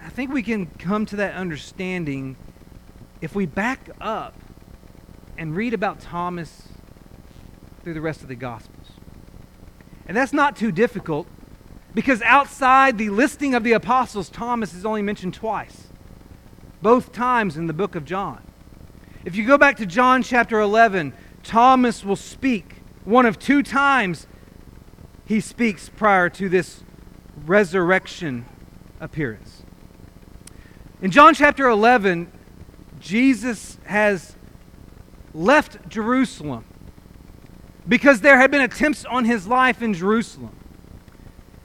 I 0.00 0.10
think 0.10 0.32
we 0.32 0.44
can 0.44 0.66
come 0.66 1.06
to 1.06 1.16
that 1.16 1.34
understanding 1.34 2.36
if 3.20 3.34
we 3.34 3.46
back 3.46 3.90
up 4.00 4.34
and 5.36 5.56
read 5.56 5.74
about 5.74 5.98
Thomas 5.98 6.68
through 7.82 7.94
the 7.94 8.00
rest 8.00 8.22
of 8.22 8.28
the 8.28 8.36
Gospels. 8.36 8.92
And 10.06 10.16
that's 10.16 10.32
not 10.32 10.56
too 10.56 10.70
difficult 10.70 11.26
because 11.94 12.22
outside 12.22 12.96
the 12.96 13.10
listing 13.10 13.56
of 13.56 13.64
the 13.64 13.72
apostles, 13.72 14.30
Thomas 14.30 14.72
is 14.72 14.86
only 14.86 15.02
mentioned 15.02 15.34
twice 15.34 15.83
both 16.84 17.12
times 17.12 17.56
in 17.56 17.66
the 17.66 17.72
book 17.72 17.94
of 17.94 18.04
John. 18.04 18.42
If 19.24 19.36
you 19.36 19.46
go 19.46 19.56
back 19.56 19.78
to 19.78 19.86
John 19.86 20.22
chapter 20.22 20.60
11, 20.60 21.14
Thomas 21.42 22.04
will 22.04 22.14
speak 22.14 22.82
one 23.04 23.24
of 23.24 23.38
two 23.38 23.62
times 23.62 24.26
he 25.24 25.40
speaks 25.40 25.88
prior 25.88 26.28
to 26.28 26.50
this 26.50 26.84
resurrection 27.46 28.44
appearance. 29.00 29.62
In 31.00 31.10
John 31.10 31.32
chapter 31.32 31.66
11, 31.68 32.30
Jesus 33.00 33.78
has 33.86 34.36
left 35.32 35.88
Jerusalem 35.88 36.66
because 37.88 38.20
there 38.20 38.36
had 38.36 38.50
been 38.50 38.60
attempts 38.60 39.06
on 39.06 39.24
his 39.24 39.46
life 39.46 39.80
in 39.80 39.94
Jerusalem. 39.94 40.54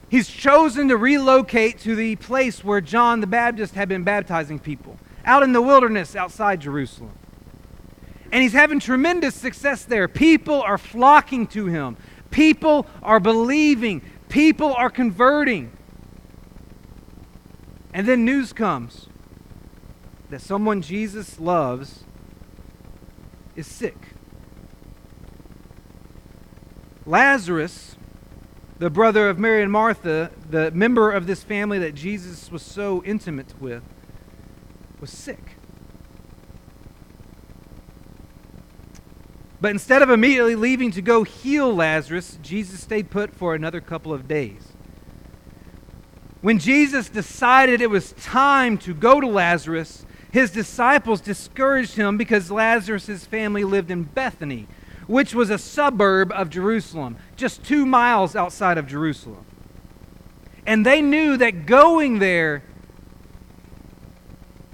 He's 0.08 0.28
chosen 0.28 0.88
to 0.88 0.96
relocate 0.96 1.78
to 1.80 1.94
the 1.94 2.16
place 2.16 2.64
where 2.64 2.80
John 2.80 3.20
the 3.20 3.26
Baptist 3.26 3.74
had 3.74 3.86
been 3.86 4.02
baptizing 4.02 4.58
people 4.58 4.96
out 5.24 5.42
in 5.42 5.52
the 5.52 5.62
wilderness 5.62 6.16
outside 6.16 6.60
Jerusalem. 6.60 7.12
And 8.32 8.42
he's 8.42 8.52
having 8.52 8.78
tremendous 8.78 9.34
success 9.34 9.84
there. 9.84 10.06
People 10.08 10.62
are 10.62 10.78
flocking 10.78 11.46
to 11.48 11.66
him, 11.66 11.96
people 12.30 12.86
are 13.02 13.20
believing, 13.20 14.02
people 14.28 14.72
are 14.74 14.90
converting. 14.90 15.72
And 17.92 18.06
then 18.06 18.24
news 18.24 18.52
comes 18.52 19.08
that 20.30 20.40
someone 20.40 20.80
Jesus 20.80 21.40
loves 21.40 22.04
is 23.56 23.66
sick. 23.66 23.96
Lazarus, 27.04 27.96
the 28.78 28.90
brother 28.90 29.28
of 29.28 29.38
Mary 29.38 29.62
and 29.62 29.72
Martha, 29.72 30.30
the 30.48 30.70
member 30.70 31.10
of 31.10 31.26
this 31.26 31.42
family 31.42 31.80
that 31.80 31.94
Jesus 31.94 32.52
was 32.52 32.62
so 32.62 33.02
intimate 33.04 33.60
with, 33.60 33.82
was 35.00 35.10
sick. 35.10 35.56
But 39.60 39.72
instead 39.72 40.02
of 40.02 40.08
immediately 40.08 40.56
leaving 40.56 40.90
to 40.92 41.02
go 41.02 41.22
heal 41.22 41.74
Lazarus, 41.74 42.38
Jesus 42.42 42.80
stayed 42.80 43.10
put 43.10 43.34
for 43.34 43.54
another 43.54 43.80
couple 43.80 44.12
of 44.12 44.26
days. 44.26 44.72
When 46.40 46.58
Jesus 46.58 47.10
decided 47.10 47.82
it 47.82 47.90
was 47.90 48.12
time 48.12 48.78
to 48.78 48.94
go 48.94 49.20
to 49.20 49.26
Lazarus, 49.26 50.06
his 50.32 50.50
disciples 50.50 51.20
discouraged 51.20 51.96
him 51.96 52.16
because 52.16 52.50
Lazarus' 52.50 53.26
family 53.26 53.64
lived 53.64 53.90
in 53.90 54.04
Bethany, 54.04 54.66
which 55.06 55.34
was 55.34 55.50
a 55.50 55.58
suburb 55.58 56.32
of 56.32 56.48
Jerusalem, 56.48 57.16
just 57.36 57.62
two 57.62 57.84
miles 57.84 58.34
outside 58.34 58.78
of 58.78 58.86
Jerusalem. 58.86 59.44
And 60.64 60.86
they 60.86 61.02
knew 61.02 61.36
that 61.36 61.66
going 61.66 62.20
there 62.20 62.62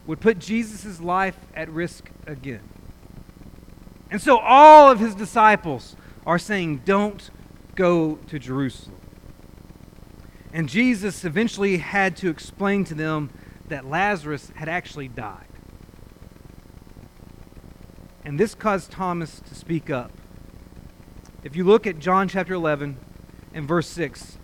would 0.06 0.20
put 0.20 0.38
Jesus' 0.38 1.00
life 1.00 1.36
at 1.54 1.68
risk 1.68 2.10
again. 2.26 2.62
And 4.10 4.22
so 4.22 4.38
all 4.38 4.90
of 4.90 5.00
his 5.00 5.14
disciples 5.14 5.96
are 6.24 6.38
saying, 6.38 6.82
Don't 6.84 7.30
go 7.74 8.16
to 8.28 8.38
Jerusalem. 8.38 8.96
And 10.52 10.68
Jesus 10.68 11.24
eventually 11.24 11.78
had 11.78 12.16
to 12.18 12.30
explain 12.30 12.84
to 12.84 12.94
them 12.94 13.30
that 13.68 13.84
Lazarus 13.84 14.52
had 14.54 14.68
actually 14.68 15.08
died. 15.08 15.46
And 18.24 18.40
this 18.40 18.54
caused 18.54 18.90
Thomas 18.90 19.40
to 19.40 19.54
speak 19.54 19.90
up. 19.90 20.12
If 21.44 21.54
you 21.54 21.64
look 21.64 21.86
at 21.86 21.98
John 21.98 22.28
chapter 22.28 22.54
11 22.54 22.96
and 23.52 23.68
verse 23.68 23.86
6, 23.88 24.38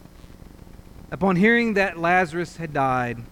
upon 1.11 1.37
hearing 1.37 1.75
that 1.75 1.99
Lazarus 1.99 2.59
had 2.59 2.73
died, 2.73 3.25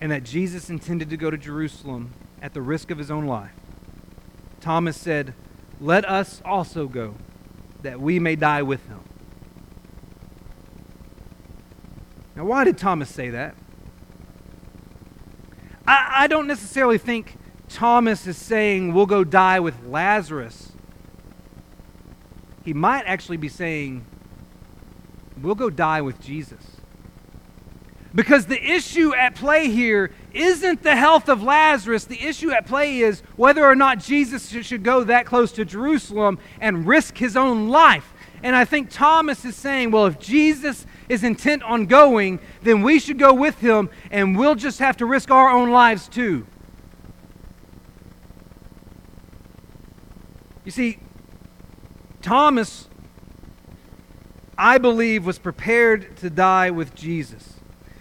and 0.00 0.12
that 0.12 0.22
Jesus 0.22 0.70
intended 0.70 1.10
to 1.10 1.16
go 1.16 1.30
to 1.30 1.36
Jerusalem 1.36 2.12
at 2.40 2.54
the 2.54 2.62
risk 2.62 2.90
of 2.90 2.98
his 2.98 3.10
own 3.10 3.26
life, 3.26 3.52
Thomas 4.60 4.96
said, 4.96 5.34
Let 5.80 6.04
us 6.04 6.42
also 6.44 6.86
go, 6.86 7.14
that 7.82 8.00
we 8.00 8.18
may 8.18 8.36
die 8.36 8.62
with 8.62 8.86
him. 8.86 9.00
Now, 12.36 12.44
why 12.44 12.64
did 12.64 12.78
Thomas 12.78 13.10
say 13.10 13.30
that? 13.30 13.56
I, 15.86 16.12
I 16.18 16.26
don't 16.26 16.46
necessarily 16.46 16.98
think 16.98 17.36
Thomas 17.68 18.26
is 18.26 18.36
saying, 18.36 18.94
We'll 18.94 19.06
go 19.06 19.24
die 19.24 19.58
with 19.58 19.84
Lazarus. 19.84 20.72
He 22.64 22.72
might 22.72 23.04
actually 23.06 23.38
be 23.38 23.48
saying, 23.48 24.04
We'll 25.40 25.54
go 25.54 25.70
die 25.70 26.00
with 26.00 26.20
Jesus. 26.20 26.77
Because 28.14 28.46
the 28.46 28.62
issue 28.62 29.14
at 29.14 29.34
play 29.34 29.68
here 29.68 30.10
isn't 30.32 30.82
the 30.82 30.96
health 30.96 31.28
of 31.28 31.42
Lazarus. 31.42 32.04
The 32.04 32.22
issue 32.22 32.50
at 32.50 32.66
play 32.66 33.00
is 33.00 33.20
whether 33.36 33.64
or 33.64 33.74
not 33.74 33.98
Jesus 33.98 34.48
should 34.48 34.82
go 34.82 35.04
that 35.04 35.26
close 35.26 35.52
to 35.52 35.64
Jerusalem 35.64 36.38
and 36.60 36.86
risk 36.86 37.18
his 37.18 37.36
own 37.36 37.68
life. 37.68 38.12
And 38.42 38.54
I 38.54 38.64
think 38.64 38.90
Thomas 38.90 39.44
is 39.44 39.56
saying, 39.56 39.90
well, 39.90 40.06
if 40.06 40.18
Jesus 40.18 40.86
is 41.08 41.24
intent 41.24 41.62
on 41.64 41.86
going, 41.86 42.38
then 42.62 42.82
we 42.82 42.98
should 42.98 43.18
go 43.18 43.34
with 43.34 43.58
him 43.58 43.90
and 44.10 44.38
we'll 44.38 44.54
just 44.54 44.78
have 44.78 44.96
to 44.98 45.06
risk 45.06 45.30
our 45.30 45.50
own 45.50 45.70
lives 45.70 46.08
too. 46.08 46.46
You 50.64 50.70
see, 50.70 50.98
Thomas, 52.22 52.88
I 54.56 54.78
believe, 54.78 55.24
was 55.24 55.38
prepared 55.38 56.16
to 56.18 56.30
die 56.30 56.70
with 56.70 56.94
Jesus. 56.94 57.57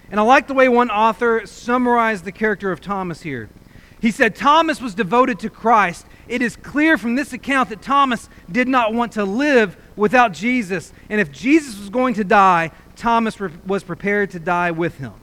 And 0.10 0.20
I 0.20 0.24
like 0.24 0.48
the 0.48 0.54
way 0.54 0.70
one 0.70 0.90
author 0.90 1.46
summarized 1.46 2.24
the 2.24 2.32
character 2.32 2.72
of 2.72 2.82
Thomas 2.82 3.22
here. 3.22 3.50
He 4.00 4.12
said, 4.12 4.36
Thomas 4.36 4.80
was 4.80 4.94
devoted 4.94 5.40
to 5.40 5.50
Christ. 5.50 6.06
It 6.28 6.42
is 6.42 6.56
clear 6.56 6.98
from 6.98 7.16
this 7.16 7.34
account 7.34 7.70
that 7.70 7.82
Thomas 7.82 8.30
did 8.52 8.68
not 8.68 8.94
want 8.94 9.14
to 9.14 9.26
live 9.26 9.76
without 9.96 10.34
Jesus. 10.34 10.94
And 11.10 11.20
if 11.20 11.32
Jesus 11.32 11.80
was 11.80 11.90
going 11.90 12.14
to 12.16 12.24
die, 12.24 12.72
Thomas 12.96 13.40
was 13.40 13.84
prepared 13.84 14.32
to 14.32 14.40
die 14.40 14.72
with 14.72 14.98
him. 14.98 15.14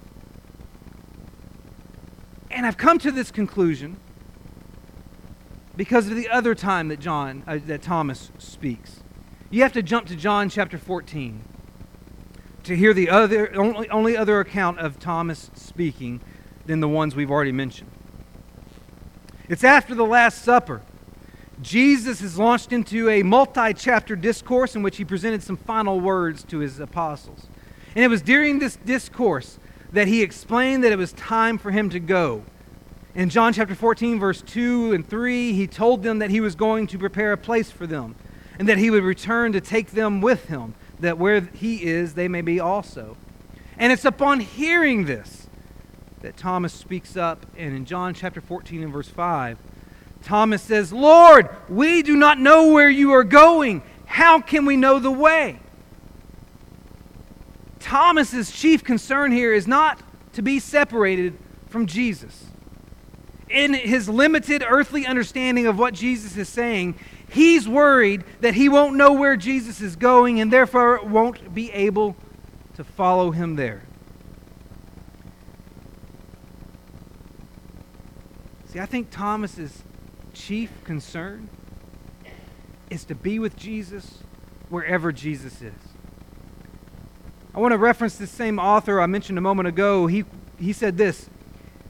And 2.51 2.66
I've 2.66 2.77
come 2.77 2.99
to 3.01 3.11
this 3.11 3.31
conclusion 3.31 3.97
because 5.77 6.09
of 6.09 6.16
the 6.16 6.29
other 6.29 6.55
time 6.55 6.88
that 6.88 7.01
John 7.01 7.42
uh, 7.47 7.59
that 7.66 7.83
Thomas 7.83 8.31
speaks. 8.38 9.01
You 9.51 9.62
have 9.62 9.73
to 9.73 9.83
jump 9.83 10.07
to 10.07 10.16
John 10.16 10.49
chapter 10.49 10.79
14 10.79 11.42
to 12.64 12.77
hear 12.77 12.94
the 12.94 13.09
other, 13.11 13.55
only, 13.57 13.88
only 13.90 14.16
other 14.16 14.40
account 14.40 14.79
of 14.79 14.98
Thomas 14.98 15.50
speaking 15.55 16.20
than 16.66 16.81
the 16.81 16.88
ones 16.88 17.14
we've 17.14 17.31
already 17.31 17.53
mentioned. 17.53 17.90
It's 19.48 19.64
after 19.64 19.94
the 19.94 20.07
Last 20.07 20.42
Supper. 20.42 20.81
Jesus 21.62 22.20
is 22.20 22.38
launched 22.38 22.72
into 22.72 23.09
a 23.09 23.22
multi 23.22 23.74
chapter 23.74 24.16
discourse 24.16 24.74
in 24.74 24.83
which 24.83 24.96
he 24.96 25.05
presented 25.05 25.42
some 25.42 25.57
final 25.57 26.00
words 26.00 26.42
to 26.44 26.59
his 26.59 26.81
apostles. 26.81 27.46
And 27.94 28.05
it 28.05 28.09
was 28.09 28.22
during 28.22 28.59
this 28.59 28.77
discourse 28.77 29.59
that 29.92 30.09
he 30.09 30.22
explained 30.22 30.83
that 30.83 30.92
it 30.92 30.98
was 30.98 31.12
time 31.12 31.59
for 31.59 31.70
him 31.70 31.90
to 31.90 32.00
go. 32.00 32.44
In 33.14 33.29
John 33.29 33.53
chapter 33.53 33.77
14, 33.77 34.18
verse 34.18 34.42
2 34.42 34.92
and 34.92 35.09
3, 35.09 35.53
he 35.53 35.68
told 35.68 36.03
them 36.03 36.18
that 36.18 36.31
he 36.31 36.40
was 36.40 36.57
going 36.57 36.88
to 36.88 36.98
prepare 36.98 37.33
a 37.33 37.37
place 37.37 37.70
for 37.70 37.87
them 37.87 38.16
and 38.59 38.68
that 38.68 38.79
he 38.79 38.90
would 38.90 39.05
return 39.05 39.53
to 39.53 39.61
take 39.61 39.92
them 39.92 40.20
with 40.20 40.46
him 40.46 40.74
that 41.00 41.18
where 41.18 41.40
he 41.40 41.85
is, 41.85 42.14
they 42.14 42.28
may 42.28 42.40
be 42.40 42.61
also. 42.61 43.16
And 43.78 43.92
it's 43.92 44.04
upon 44.04 44.40
hearing 44.40 45.04
this 45.04 45.48
that 46.22 46.37
Thomas 46.37 46.72
speaks 46.72 47.16
up. 47.16 47.44
And 47.57 47.76
in 47.76 47.85
John 47.85 48.14
chapter 48.14 48.40
14 48.40 48.83
and 48.83 48.92
verse 48.92 49.09
5, 49.09 49.59
Thomas 50.22 50.62
says, 50.62 50.92
Lord, 50.92 51.50
we 51.68 52.02
do 52.02 52.16
not 52.16 52.40
know 52.40 52.68
where 52.72 52.88
you 52.88 53.12
are 53.12 53.24
going. 53.24 53.83
How 54.07 54.40
can 54.40 54.64
we 54.64 54.76
know 54.76 54.98
the 54.98 55.11
way? 55.11 55.61
Thomas's 57.78 58.50
chief 58.50 58.83
concern 58.83 59.33
here 59.33 59.52
is 59.52 59.66
not 59.66 60.00
to 60.33 60.40
be 60.40 60.59
separated 60.59 61.37
from 61.68 61.87
Jesus. 61.87 62.46
In 63.50 63.74
his 63.74 64.09
limited 64.09 64.64
earthly 64.66 65.04
understanding 65.07 65.66
of 65.66 65.78
what 65.78 65.92
Jesus 65.92 66.38
is 66.38 66.48
saying, 66.48 66.98
he's 67.35 67.68
worried 67.68 68.25
that 68.40 68.55
he 68.55 68.68
won't 68.68 68.97
know 68.97 69.12
where 69.12 69.37
Jesus 69.37 69.81
is 69.81 69.97
going 69.97 70.40
and 70.40 70.53
therefore 70.53 71.05
won't 71.05 71.53
be 71.53 71.70
able 71.73 72.16
to 72.77 72.85
follow 72.85 73.33
him 73.33 73.57
there. 73.57 73.83
See, 78.66 78.81
I 78.81 78.87
think 78.87 79.11
Thomas's 79.11 79.83
chief 80.33 80.70
concern 80.85 81.49
is 82.90 83.05
to 83.05 83.14
be 83.14 83.38
with 83.38 83.57
Jesus 83.57 84.18
wherever 84.68 85.12
Jesus 85.12 85.61
is. 85.61 85.75
I 87.55 87.61
want 87.61 87.73
to 87.73 87.79
reference 87.79 88.16
this 88.16 88.31
same 88.31 88.59
author 88.59 89.01
I 89.01 89.07
mentioned 89.07 89.38
a 89.38 89.40
moment 89.40 89.68
ago. 89.68 90.07
He, 90.07 90.25
he 90.59 90.73
said 90.73 90.97
this 90.97 91.29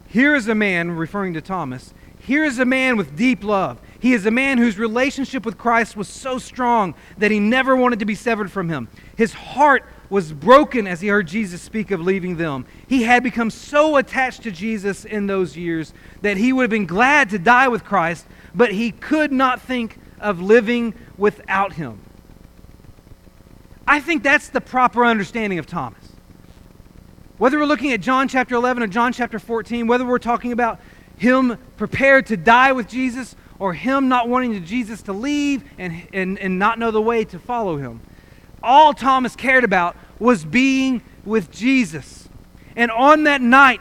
Here 0.08 0.34
is 0.34 0.48
a 0.48 0.54
man, 0.54 0.90
referring 0.90 1.34
to 1.34 1.40
Thomas, 1.40 1.94
here 2.18 2.44
is 2.44 2.58
a 2.58 2.64
man 2.64 2.96
with 2.96 3.16
deep 3.16 3.44
love. 3.44 3.78
He 4.04 4.12
is 4.12 4.26
a 4.26 4.30
man 4.30 4.58
whose 4.58 4.78
relationship 4.78 5.46
with 5.46 5.56
Christ 5.56 5.96
was 5.96 6.08
so 6.08 6.36
strong 6.36 6.94
that 7.16 7.30
he 7.30 7.40
never 7.40 7.74
wanted 7.74 8.00
to 8.00 8.04
be 8.04 8.14
severed 8.14 8.52
from 8.52 8.68
him. 8.68 8.88
His 9.16 9.32
heart 9.32 9.82
was 10.10 10.30
broken 10.30 10.86
as 10.86 11.00
he 11.00 11.08
heard 11.08 11.26
Jesus 11.26 11.62
speak 11.62 11.90
of 11.90 12.02
leaving 12.02 12.36
them. 12.36 12.66
He 12.86 13.04
had 13.04 13.22
become 13.22 13.48
so 13.48 13.96
attached 13.96 14.42
to 14.42 14.50
Jesus 14.50 15.06
in 15.06 15.26
those 15.26 15.56
years 15.56 15.94
that 16.20 16.36
he 16.36 16.52
would 16.52 16.64
have 16.64 16.70
been 16.70 16.84
glad 16.84 17.30
to 17.30 17.38
die 17.38 17.68
with 17.68 17.82
Christ, 17.82 18.26
but 18.54 18.72
he 18.72 18.90
could 18.90 19.32
not 19.32 19.62
think 19.62 19.98
of 20.20 20.38
living 20.38 20.92
without 21.16 21.72
him. 21.72 21.98
I 23.88 24.00
think 24.00 24.22
that's 24.22 24.48
the 24.50 24.60
proper 24.60 25.06
understanding 25.06 25.58
of 25.58 25.66
Thomas. 25.66 26.12
Whether 27.38 27.58
we're 27.58 27.64
looking 27.64 27.92
at 27.92 28.02
John 28.02 28.28
chapter 28.28 28.54
11 28.54 28.82
or 28.82 28.86
John 28.86 29.14
chapter 29.14 29.38
14, 29.38 29.86
whether 29.86 30.04
we're 30.04 30.18
talking 30.18 30.52
about 30.52 30.78
him 31.16 31.56
prepared 31.78 32.26
to 32.26 32.36
die 32.36 32.72
with 32.72 32.86
Jesus 32.86 33.34
or 33.64 33.72
him 33.72 34.10
not 34.10 34.28
wanting 34.28 34.62
Jesus 34.66 35.00
to 35.00 35.14
leave 35.14 35.64
and, 35.78 36.06
and, 36.12 36.38
and 36.38 36.58
not 36.58 36.78
know 36.78 36.90
the 36.90 37.00
way 37.00 37.24
to 37.24 37.38
follow 37.38 37.78
him, 37.78 37.98
all 38.62 38.92
Thomas 38.92 39.34
cared 39.34 39.64
about 39.64 39.96
was 40.18 40.44
being 40.44 41.00
with 41.24 41.50
Jesus. 41.50 42.28
And 42.76 42.90
on 42.90 43.24
that 43.24 43.40
night, 43.40 43.80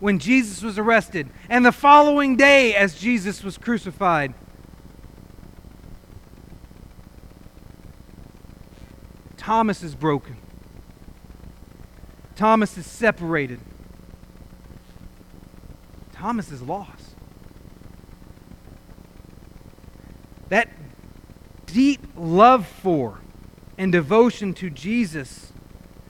when 0.00 0.18
Jesus 0.18 0.64
was 0.64 0.80
arrested, 0.80 1.30
and 1.48 1.64
the 1.64 1.70
following 1.70 2.34
day 2.34 2.74
as 2.74 2.98
Jesus 2.98 3.44
was 3.44 3.56
crucified, 3.56 4.34
Thomas 9.36 9.84
is 9.84 9.94
broken. 9.94 10.36
Thomas 12.34 12.76
is 12.76 12.86
separated. 12.86 13.60
Thomas 16.12 16.50
is 16.50 16.62
lost. 16.62 17.09
That 20.50 20.68
deep 21.66 22.06
love 22.16 22.66
for 22.66 23.20
and 23.78 23.90
devotion 23.90 24.52
to 24.54 24.68
Jesus 24.68 25.52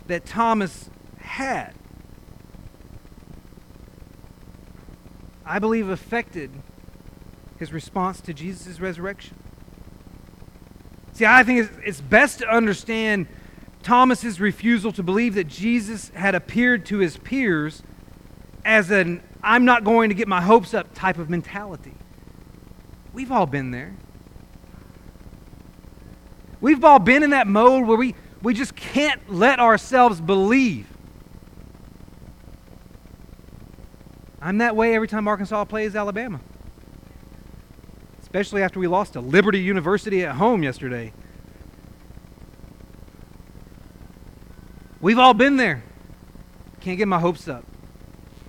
that 0.09 0.27
Thomas 0.27 0.91
had, 1.19 1.75
I 5.47 5.59
believe 5.59 5.89
affected 5.89 6.51
his 7.59 7.73
response 7.73 8.21
to 8.23 8.35
Jesus' 8.35 8.81
resurrection. 8.81 9.37
See, 11.13 11.27
I 11.27 11.45
think 11.45 11.61
it's, 11.61 11.79
it's 11.85 12.01
best 12.01 12.39
to 12.39 12.49
understand 12.49 13.27
Thomas's 13.83 14.41
refusal 14.41 14.93
to 14.93 15.03
believe 15.03 15.35
that 15.35 15.49
Jesus 15.49 16.11
had 16.15 16.35
appeared 16.35 16.87
to 16.87 16.99
his 16.99 17.17
peers 17.19 17.83
as 18.65 18.91
an 18.91 19.23
I'm 19.43 19.65
not 19.65 19.85
going 19.85 20.09
to 20.11 20.15
get 20.15 20.29
my 20.29 20.41
hopes 20.41 20.75
up 20.75 20.95
type 20.95 21.19
of 21.19 21.31
mentality. 21.31 21.95
We've 23.13 23.33
all 23.33 23.47
been 23.47 23.71
there. 23.71 23.95
We've 26.61 26.85
all 26.85 26.99
been 26.99 27.23
in 27.23 27.31
that 27.31 27.47
mode 27.47 27.87
where 27.87 27.97
we, 27.97 28.15
we 28.43 28.55
just 28.55 28.77
can't 28.77 29.31
let 29.31 29.61
ourselves 29.61 30.21
believe. 30.21 30.87
I'm 34.43 34.59
that 34.59 34.77
way 34.77 34.95
every 34.95 35.09
time 35.09 35.29
Arkansas 35.29 35.65
plays 35.65 35.95
Alabama 35.97 36.41
especially 38.31 38.63
after 38.63 38.79
we 38.79 38.87
lost 38.87 39.15
to 39.15 39.21
Liberty 39.21 39.59
University 39.59 40.25
at 40.25 40.37
home 40.37 40.63
yesterday. 40.63 41.13
We've 45.01 45.19
all 45.19 45.35
been 45.35 45.57
there. 45.57 45.83
Can't 46.81 46.97
get 46.97 47.09
my 47.09 47.19
hopes 47.19 47.49
up 47.49 47.65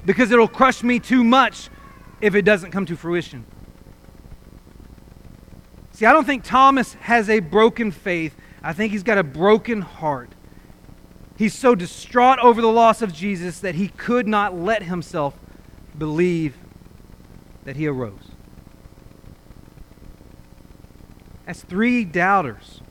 because 0.05 0.29
it'll 0.29 0.47
crush 0.47 0.83
me 0.83 0.99
too 0.99 1.23
much 1.23 1.71
if 2.21 2.35
it 2.35 2.43
doesn't 2.43 2.69
come 2.69 2.85
to 2.85 2.95
fruition. 2.95 3.43
See, 6.01 6.07
I 6.07 6.13
don't 6.13 6.25
think 6.25 6.43
Thomas 6.43 6.95
has 6.95 7.29
a 7.29 7.41
broken 7.41 7.91
faith. 7.91 8.35
I 8.63 8.73
think 8.73 8.91
he's 8.91 9.03
got 9.03 9.19
a 9.19 9.23
broken 9.23 9.81
heart. 9.81 10.31
He's 11.37 11.53
so 11.53 11.75
distraught 11.75 12.39
over 12.39 12.59
the 12.59 12.71
loss 12.71 13.03
of 13.03 13.13
Jesus 13.13 13.59
that 13.59 13.75
he 13.75 13.89
could 13.89 14.27
not 14.27 14.57
let 14.57 14.81
himself 14.81 15.35
believe 15.95 16.57
that 17.65 17.75
he 17.75 17.85
arose. 17.85 18.31
That's 21.45 21.61
three 21.61 22.03
doubters 22.03 22.81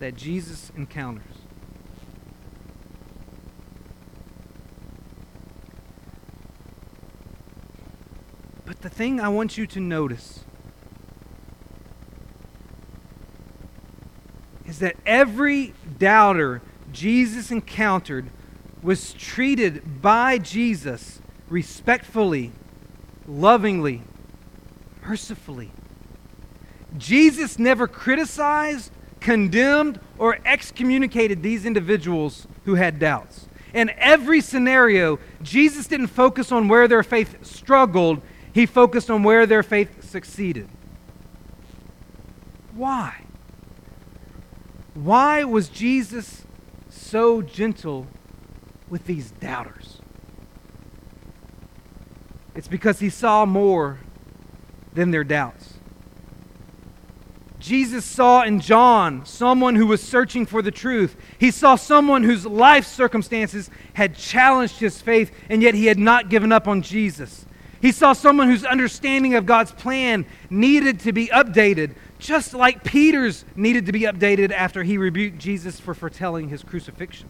that 0.00 0.16
Jesus 0.16 0.70
encounters. 0.76 1.24
But 8.66 8.71
the 8.82 8.90
thing 8.90 9.20
I 9.20 9.28
want 9.28 9.56
you 9.56 9.66
to 9.68 9.80
notice 9.80 10.40
is 14.66 14.80
that 14.80 14.96
every 15.06 15.74
doubter 15.98 16.62
Jesus 16.92 17.50
encountered 17.50 18.26
was 18.82 19.12
treated 19.12 20.02
by 20.02 20.38
Jesus 20.38 21.20
respectfully, 21.48 22.52
lovingly, 23.26 24.02
mercifully. 25.06 25.70
Jesus 26.98 27.58
never 27.58 27.86
criticized, 27.86 28.90
condemned, 29.20 30.00
or 30.18 30.38
excommunicated 30.44 31.42
these 31.42 31.64
individuals 31.64 32.46
who 32.64 32.74
had 32.74 32.98
doubts. 32.98 33.46
In 33.72 33.90
every 33.96 34.40
scenario, 34.40 35.18
Jesus 35.42 35.86
didn't 35.86 36.08
focus 36.08 36.52
on 36.52 36.68
where 36.68 36.88
their 36.88 37.02
faith 37.02 37.36
struggled, 37.44 38.20
he 38.52 38.66
focused 38.66 39.10
on 39.10 39.22
where 39.22 39.46
their 39.46 39.62
faith 39.62 40.08
succeeded. 40.08 40.68
Why? 42.74 43.22
Why 44.94 45.44
was 45.44 45.68
Jesus 45.68 46.44
so 46.88 47.42
gentle 47.42 48.06
with 48.88 49.06
these 49.06 49.30
doubters? 49.32 50.00
It's 52.54 52.68
because 52.68 52.98
he 52.98 53.08
saw 53.08 53.46
more 53.46 53.98
than 54.92 55.10
their 55.10 55.24
doubts. 55.24 55.74
Jesus 57.58 58.04
saw 58.04 58.42
in 58.42 58.60
John 58.60 59.24
someone 59.24 59.76
who 59.76 59.86
was 59.86 60.02
searching 60.02 60.46
for 60.46 60.62
the 60.62 60.72
truth. 60.72 61.16
He 61.38 61.52
saw 61.52 61.76
someone 61.76 62.24
whose 62.24 62.44
life 62.44 62.84
circumstances 62.84 63.70
had 63.94 64.16
challenged 64.16 64.78
his 64.78 65.00
faith, 65.00 65.30
and 65.48 65.62
yet 65.62 65.74
he 65.74 65.86
had 65.86 65.98
not 65.98 66.28
given 66.28 66.50
up 66.50 66.66
on 66.66 66.82
Jesus. 66.82 67.46
He 67.82 67.90
saw 67.90 68.12
someone 68.12 68.48
whose 68.48 68.64
understanding 68.64 69.34
of 69.34 69.44
God's 69.44 69.72
plan 69.72 70.24
needed 70.48 71.00
to 71.00 71.12
be 71.12 71.26
updated, 71.26 71.96
just 72.20 72.54
like 72.54 72.84
Peter's 72.84 73.44
needed 73.56 73.86
to 73.86 73.92
be 73.92 74.02
updated 74.02 74.52
after 74.52 74.84
he 74.84 74.96
rebuked 74.96 75.38
Jesus 75.38 75.80
for 75.80 75.92
foretelling 75.92 76.48
his 76.48 76.62
crucifixion. 76.62 77.28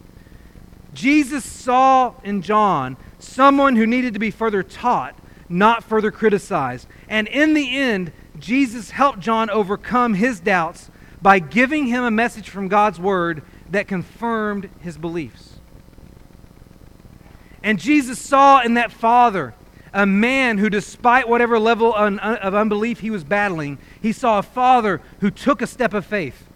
Jesus 0.93 1.43
saw 1.43 2.13
in 2.23 2.43
John 2.43 2.97
someone 3.17 3.75
who 3.75 3.87
needed 3.87 4.13
to 4.13 4.19
be 4.19 4.29
further 4.29 4.61
taught, 4.61 5.17
not 5.49 5.83
further 5.83 6.11
criticized. 6.11 6.87
And 7.09 7.27
in 7.29 7.55
the 7.55 7.75
end, 7.75 8.11
Jesus 8.37 8.91
helped 8.91 9.21
John 9.21 9.49
overcome 9.49 10.13
his 10.13 10.39
doubts 10.39 10.91
by 11.19 11.39
giving 11.39 11.87
him 11.87 12.03
a 12.03 12.11
message 12.11 12.49
from 12.49 12.67
God's 12.67 12.99
word 12.99 13.41
that 13.71 13.87
confirmed 13.87 14.69
his 14.81 14.99
beliefs. 14.99 15.55
And 17.63 17.79
Jesus 17.79 18.19
saw 18.19 18.61
in 18.61 18.75
that 18.75 18.91
father 18.91 19.55
a 19.93 20.05
man 20.05 20.57
who, 20.57 20.69
despite 20.69 21.29
whatever 21.29 21.59
level 21.59 21.93
of 21.93 22.55
unbelief 22.55 22.99
he 22.99 23.11
was 23.11 23.23
battling, 23.23 23.77
he 24.01 24.11
saw 24.11 24.39
a 24.39 24.43
father 24.43 25.01
who 25.19 25.29
took 25.29 25.61
a 25.61 25.67
step 25.67 25.93
of 25.93 26.05
faith. 26.05 26.47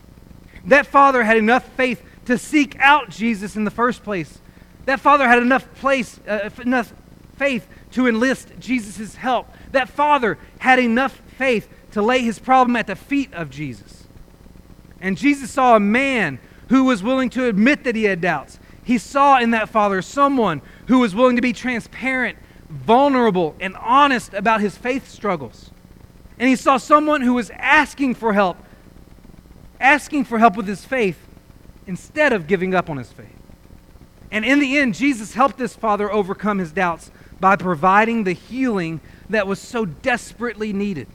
That 0.66 0.88
father 0.88 1.24
had 1.24 1.38
enough 1.38 1.64
faith 1.76 2.04
to 2.26 2.38
seek 2.38 2.76
out 2.80 3.10
Jesus 3.10 3.56
in 3.56 3.64
the 3.64 3.72
first 3.72 4.04
place. 4.04 4.40
That 4.86 5.00
father 5.00 5.28
had 5.28 5.40
enough 5.40 5.72
place, 5.76 6.20
uh, 6.28 6.50
enough 6.62 6.94
faith 7.38 7.68
to 7.92 8.08
enlist 8.08 8.52
Jesus' 8.60 9.16
help. 9.16 9.48
That 9.72 9.88
father 9.88 10.38
had 10.60 10.80
enough 10.80 11.22
faith 11.38 11.70
to 11.92 12.02
lay 12.02 12.22
his 12.22 12.40
problem 12.40 12.76
at 12.76 12.88
the 12.88 12.96
feet 12.96 13.34
of 13.34 13.50
Jesus. 13.50 14.08
And 15.00 15.18
Jesus 15.18 15.52
saw 15.52 15.76
a 15.76 15.80
man 15.80 16.40
who 16.70 16.84
was 16.86 17.04
willing 17.04 17.30
to 17.32 17.46
admit 17.46 17.84
that 17.84 17.96
he 17.96 18.06
had 18.06 18.20
doubts. 18.20 18.60
He 18.84 18.98
saw 18.98 19.40
in 19.40 19.52
that 19.52 19.70
father 19.70 20.02
someone 20.02 20.62
who 20.88 21.00
was 21.00 21.14
willing 21.14 21.36
to 21.36 21.42
be 21.42 21.54
transparent, 21.54 22.38
vulnerable, 22.70 23.56
and 23.60 23.76
honest 23.78 24.34
about 24.34 24.62
his 24.62 24.78
faith 24.78 25.10
struggles. 25.10 25.72
And 26.40 26.50
he 26.50 26.56
saw 26.56 26.78
someone 26.78 27.22
who 27.22 27.34
was 27.34 27.50
asking 27.52 28.16
for 28.16 28.34
help, 28.34 28.58
asking 29.80 30.26
for 30.26 30.40
help 30.40 30.56
with 30.56 30.68
his 30.68 30.86
faith 30.86 31.18
instead 31.86 32.34
of 32.34 32.48
giving 32.48 32.76
up 32.76 32.90
on 32.90 32.98
his 32.98 33.12
faith. 33.12 33.28
And 34.32 34.44
in 34.44 34.60
the 34.60 34.78
end, 34.78 34.94
Jesus 34.94 35.34
helped 35.34 35.58
this 35.58 35.76
father 35.76 36.12
overcome 36.12 36.58
his 36.58 36.72
doubts 36.72 37.12
by 37.40 37.56
providing 37.56 38.24
the 38.24 38.34
healing 38.34 39.00
that 39.30 39.48
was 39.48 39.60
so 39.60 39.86
desperately 39.86 40.74
needed. 40.74 41.08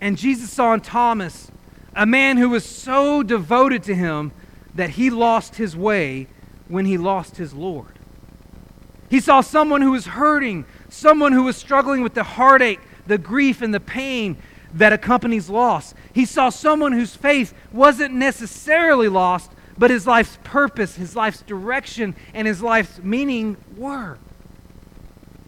And 0.00 0.18
Jesus 0.18 0.50
saw 0.50 0.74
in 0.74 0.80
Thomas 0.80 1.50
a 1.94 2.06
man 2.06 2.36
who 2.36 2.50
was 2.50 2.64
so 2.64 3.22
devoted 3.22 3.82
to 3.84 3.94
him 3.94 4.32
that 4.74 4.90
he 4.90 5.10
lost 5.10 5.56
his 5.56 5.76
way 5.76 6.26
when 6.68 6.86
he 6.86 6.98
lost 6.98 7.36
his 7.36 7.54
Lord. 7.54 7.98
He 9.12 9.20
saw 9.20 9.42
someone 9.42 9.82
who 9.82 9.90
was 9.90 10.06
hurting, 10.06 10.64
someone 10.88 11.32
who 11.32 11.42
was 11.42 11.54
struggling 11.58 12.02
with 12.02 12.14
the 12.14 12.22
heartache, 12.22 12.80
the 13.06 13.18
grief, 13.18 13.60
and 13.60 13.74
the 13.74 13.78
pain 13.78 14.38
that 14.72 14.94
accompanies 14.94 15.50
loss. 15.50 15.92
He 16.14 16.24
saw 16.24 16.48
someone 16.48 16.92
whose 16.92 17.14
faith 17.14 17.52
wasn't 17.72 18.14
necessarily 18.14 19.08
lost, 19.08 19.52
but 19.76 19.90
his 19.90 20.06
life's 20.06 20.38
purpose, 20.44 20.94
his 20.94 21.14
life's 21.14 21.42
direction, 21.42 22.16
and 22.32 22.48
his 22.48 22.62
life's 22.62 23.02
meaning 23.02 23.58
were. 23.76 24.16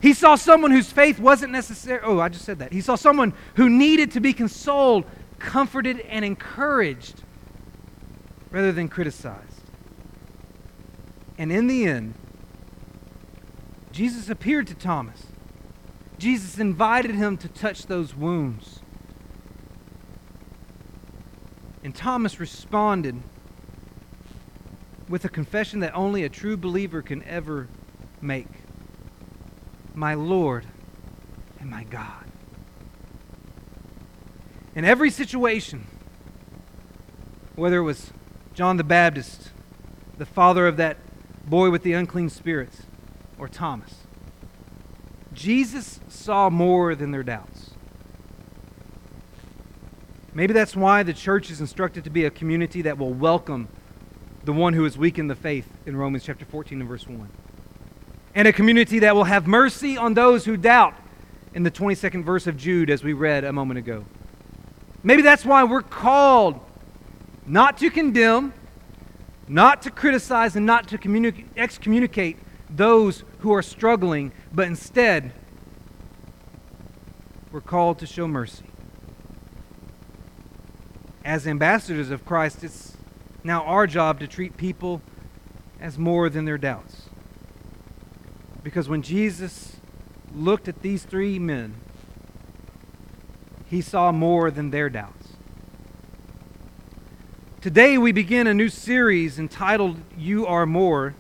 He 0.03 0.13
saw 0.13 0.35
someone 0.35 0.71
whose 0.71 0.93
faith 0.93 1.19
wasn't 1.19 1.51
necessary. 1.51 2.01
Oh, 2.05 2.19
I 2.21 2.29
just 2.29 2.45
said 2.45 2.59
that. 2.59 2.71
He 2.71 2.83
saw 2.83 2.97
someone 2.97 3.33
who 3.55 3.71
needed 3.71 4.11
to 4.11 4.21
be 4.21 4.35
consoled, 4.35 5.07
comforted, 5.39 6.01
and 6.01 6.23
encouraged 6.23 7.23
rather 8.51 8.73
than 8.73 8.91
criticized. 8.91 9.63
And 11.39 11.51
in 11.51 11.67
the 11.67 11.87
end, 11.87 12.13
Jesus 13.95 14.29
appeared 14.29 14.67
to 14.67 14.75
Thomas. 14.75 15.27
Jesus 16.19 16.59
invited 16.59 17.15
him 17.15 17.37
to 17.37 17.47
touch 17.47 17.87
those 17.87 18.13
wounds. 18.13 18.81
And 21.85 21.95
Thomas 21.95 22.41
responded 22.41 23.23
with 25.09 25.25
a 25.25 25.29
confession 25.29 25.79
that 25.79 25.95
only 25.95 26.25
a 26.25 26.29
true 26.29 26.57
believer 26.57 27.03
can 27.03 27.23
ever 27.23 27.69
make 28.21 28.49
My 29.95 30.15
Lord 30.15 30.67
and 31.61 31.71
my 31.71 31.85
God. 31.85 32.25
In 34.75 34.85
every 34.85 35.11
situation, 35.11 35.87
whether 37.55 37.79
it 37.79 37.83
was 37.83 38.11
John 38.55 38.77
the 38.77 38.83
Baptist, 38.83 39.51
the 40.19 40.27
father 40.27 40.67
of 40.67 40.79
that 40.79 40.97
boy 41.47 41.71
with 41.71 41.85
the 41.85 41.93
unclean 41.93 42.29
spirits, 42.29 42.87
or 43.45 43.49
Thomas, 43.49 43.95
Jesus 45.35 46.01
saw 46.09 46.49
more 46.49 46.95
than 46.95 47.11
their 47.11 47.23
doubts. 47.23 47.73
Maybe 50.33 50.55
that's 50.55 50.75
why 50.75 51.03
the 51.03 51.13
church 51.13 51.51
is 51.51 51.61
instructed 51.61 52.05
to 52.05 52.11
be 52.11 52.25
a 52.25 52.31
community 52.31 52.81
that 52.83 52.97
will 52.97 53.13
welcome 53.13 53.69
the 54.45 54.53
one 54.55 54.73
who 54.73 54.87
is 54.87 54.97
weak 54.97 55.19
in 55.19 55.29
the 55.29 55.35
faith 55.35 55.69
in 55.85 55.95
Romans 55.95 56.25
chapter 56.25 56.47
14 56.47 56.81
and 56.81 56.89
verse 56.89 57.07
1. 57.07 57.29
And 58.35 58.49
a 58.49 58.53
community 58.53 59.01
that 59.01 59.15
will 59.15 59.25
have 59.25 59.47
mercy 59.47 59.99
on 59.99 60.15
those 60.15 60.47
who 60.47 60.57
doubt 60.57 60.95
in 61.53 61.65
the 61.65 61.71
22nd 61.71 62.25
verse 62.25 62.47
of 62.47 62.57
Jude, 62.57 62.89
as 62.89 63.05
we 63.05 63.13
read 63.13 63.45
a 63.45 63.53
moment 63.53 63.79
ago. 63.79 64.07
Maybe 65.03 65.21
that's 65.21 65.45
why 65.45 65.65
we're 65.65 65.83
called 65.83 66.59
not 67.47 67.77
to 67.79 67.91
condemn, 67.91 68.55
not 69.47 69.83
to 69.83 69.91
criticize, 69.91 70.57
and 70.57 70.65
not 70.65 70.89
to 70.89 70.99
communicate, 70.99 71.47
excommunicate 71.59 72.39
those 72.77 73.25
who 73.41 73.53
are 73.53 73.63
struggling, 73.63 74.33
but 74.53 74.67
instead, 74.67 75.33
we're 77.53 77.61
called 77.61 77.99
to 78.01 78.07
show 78.07 78.27
mercy. 78.27 78.65
As 81.25 81.47
ambassadors 81.47 82.11
of 82.11 82.25
Christ, 82.25 82.65
it's 82.65 82.97
now 83.45 83.63
our 83.65 83.87
job 83.87 84.19
to 84.21 84.27
treat 84.27 84.57
people 84.57 85.01
as 85.81 85.99
more 85.99 86.29
than 86.29 86.45
their 86.45 86.59
doubts. 86.59 87.09
Because 88.63 88.89
when 88.89 89.03
Jesus 89.03 89.77
looked 90.35 90.69
at 90.69 90.83
these 90.83 91.05
three 91.05 91.39
men, 91.39 91.75
he 93.67 93.81
saw 93.81 94.11
more 94.11 94.51
than 94.51 94.71
their 94.71 94.89
doubts. 94.89 95.35
Today, 97.61 97.97
we 97.97 98.13
begin 98.13 98.47
a 98.47 98.55
new 98.55 98.69
series 98.69 99.39
entitled 99.39 99.99
You 100.17 100.47
Are 100.47 100.67
More 100.67 101.15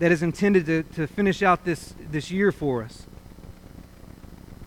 that 0.00 0.10
is 0.10 0.22
intended 0.22 0.66
to, 0.66 0.82
to 0.82 1.06
finish 1.06 1.42
out 1.42 1.64
this, 1.64 1.94
this 2.10 2.30
year 2.30 2.50
for 2.50 2.82
us. 2.82 3.06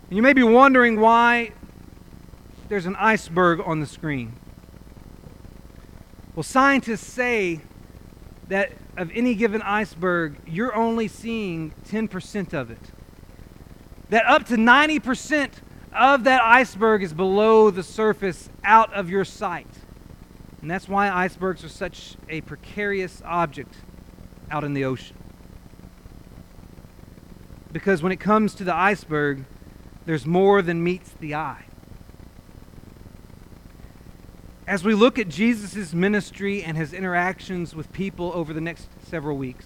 And 0.07 0.15
you 0.15 0.21
may 0.21 0.33
be 0.33 0.43
wondering 0.43 0.99
why 0.99 1.51
there's 2.69 2.85
an 2.85 2.95
iceberg 2.95 3.59
on 3.65 3.79
the 3.79 3.87
screen. 3.87 4.33
Well, 6.35 6.43
scientists 6.43 7.11
say 7.11 7.61
that 8.47 8.73
of 8.95 9.11
any 9.15 9.33
given 9.33 9.63
iceberg, 9.63 10.37
you're 10.45 10.75
only 10.75 11.07
seeing 11.07 11.73
10% 11.89 12.53
of 12.53 12.69
it. 12.69 12.91
That 14.09 14.27
up 14.27 14.45
to 14.47 14.55
90% 14.55 15.49
of 15.93 16.25
that 16.25 16.43
iceberg 16.43 17.01
is 17.01 17.13
below 17.13 17.71
the 17.71 17.81
surface, 17.81 18.49
out 18.63 18.93
of 18.93 19.09
your 19.09 19.25
sight. 19.25 19.67
And 20.61 20.69
that's 20.69 20.87
why 20.87 21.09
icebergs 21.09 21.63
are 21.63 21.69
such 21.69 22.17
a 22.29 22.41
precarious 22.41 23.23
object 23.25 23.73
out 24.51 24.63
in 24.63 24.75
the 24.75 24.85
ocean. 24.85 25.15
Because 27.73 28.01
when 28.01 28.13
it 28.13 28.21
comes 28.21 28.55
to 28.55 28.63
the 28.63 28.73
iceberg, 28.73 29.43
there's 30.05 30.25
more 30.25 30.61
than 30.61 30.81
meets 30.81 31.11
the 31.19 31.35
eye 31.35 31.65
as 34.67 34.83
we 34.83 34.93
look 34.93 35.19
at 35.19 35.27
Jesus' 35.27 35.93
ministry 35.93 36.63
and 36.63 36.77
his 36.77 36.93
interactions 36.93 37.75
with 37.75 37.91
people 37.91 38.31
over 38.33 38.53
the 38.53 38.61
next 38.61 38.87
several 39.05 39.37
weeks, 39.37 39.65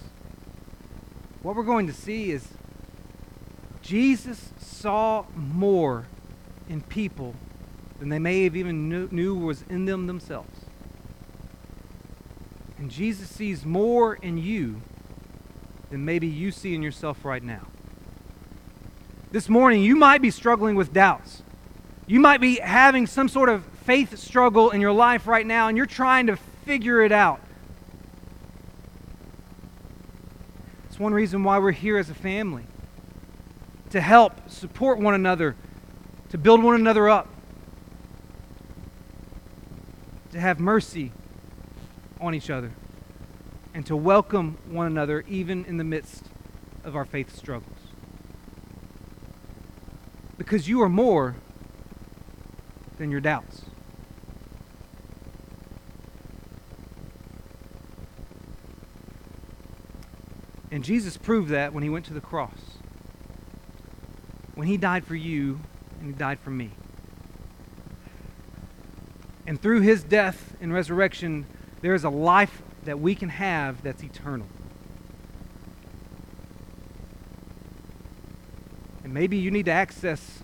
what 1.43 1.55
we're 1.55 1.63
going 1.63 1.87
to 1.87 1.93
see 1.93 2.31
is 2.31 2.47
Jesus 3.81 4.51
saw 4.57 5.25
more 5.35 6.07
in 6.67 6.81
people 6.81 7.35
than 7.99 8.09
they 8.09 8.19
may 8.19 8.43
have 8.43 8.55
even 8.55 8.89
knew, 8.89 9.07
knew 9.11 9.35
was 9.35 9.63
in 9.69 9.85
them 9.85 10.07
themselves. 10.07 10.65
And 12.77 12.91
Jesus 12.91 13.29
sees 13.29 13.65
more 13.65 14.15
in 14.15 14.37
you 14.37 14.81
than 15.89 16.05
maybe 16.05 16.27
you 16.27 16.51
see 16.51 16.75
in 16.75 16.83
yourself 16.83 17.23
right 17.23 17.41
now. 17.41 17.67
This 19.29 19.49
morning, 19.49 19.83
you 19.83 19.97
might 19.97 20.21
be 20.21 20.31
struggling 20.31 20.75
with 20.75 20.93
doubts. 20.93 21.43
You 22.05 22.21
might 22.21 22.39
be 22.39 22.59
having 22.59 23.07
some 23.07 23.27
sort 23.27 23.49
of 23.49 23.65
faith 23.83 24.17
struggle 24.17 24.71
in 24.71 24.79
your 24.79 24.93
life 24.93 25.27
right 25.27 25.45
now 25.45 25.67
and 25.67 25.75
you're 25.75 25.85
trying 25.85 26.27
to 26.27 26.37
figure 26.37 27.01
it 27.01 27.11
out. 27.11 27.41
It's 30.85 30.97
one 30.97 31.13
reason 31.13 31.43
why 31.43 31.59
we're 31.59 31.71
here 31.71 31.97
as 31.97 32.09
a 32.09 32.13
family 32.13 32.63
to 33.89 33.99
help 33.99 34.49
support 34.49 34.97
one 34.97 35.13
another, 35.13 35.55
to 36.29 36.37
build 36.37 36.63
one 36.63 36.75
another 36.75 37.09
up, 37.09 37.27
to 40.31 40.39
have 40.39 40.59
mercy 40.59 41.11
on 42.21 42.33
each 42.33 42.49
other, 42.49 42.71
and 43.73 43.85
to 43.85 43.95
welcome 43.95 44.57
one 44.69 44.87
another 44.87 45.25
even 45.27 45.65
in 45.65 45.75
the 45.75 45.83
midst 45.83 46.25
of 46.85 46.95
our 46.95 47.05
faith 47.05 47.35
struggles. 47.35 47.86
Because 50.37 50.67
you 50.67 50.81
are 50.81 50.89
more 50.89 51.35
than 52.97 53.11
your 53.11 53.21
doubts. 53.21 53.63
And 60.71 60.83
Jesus 60.83 61.17
proved 61.17 61.49
that 61.49 61.73
when 61.73 61.83
he 61.83 61.89
went 61.89 62.05
to 62.05 62.13
the 62.13 62.21
cross. 62.21 62.59
When 64.55 64.67
he 64.67 64.77
died 64.77 65.05
for 65.05 65.15
you 65.15 65.59
and 65.99 66.07
he 66.07 66.13
died 66.13 66.39
for 66.39 66.51
me. 66.51 66.71
And 69.47 69.61
through 69.61 69.81
his 69.81 70.03
death 70.03 70.55
and 70.59 70.73
resurrection, 70.73 71.45
there 71.81 71.93
is 71.93 72.03
a 72.03 72.09
life 72.09 72.61
that 72.83 72.99
we 72.99 73.15
can 73.15 73.29
have 73.29 73.81
that's 73.81 74.03
eternal. 74.03 74.47
And 79.03 79.06
maybe 79.17 79.35
you 79.35 79.49
need 79.49 79.65
to 79.65 79.71
access 79.71 80.43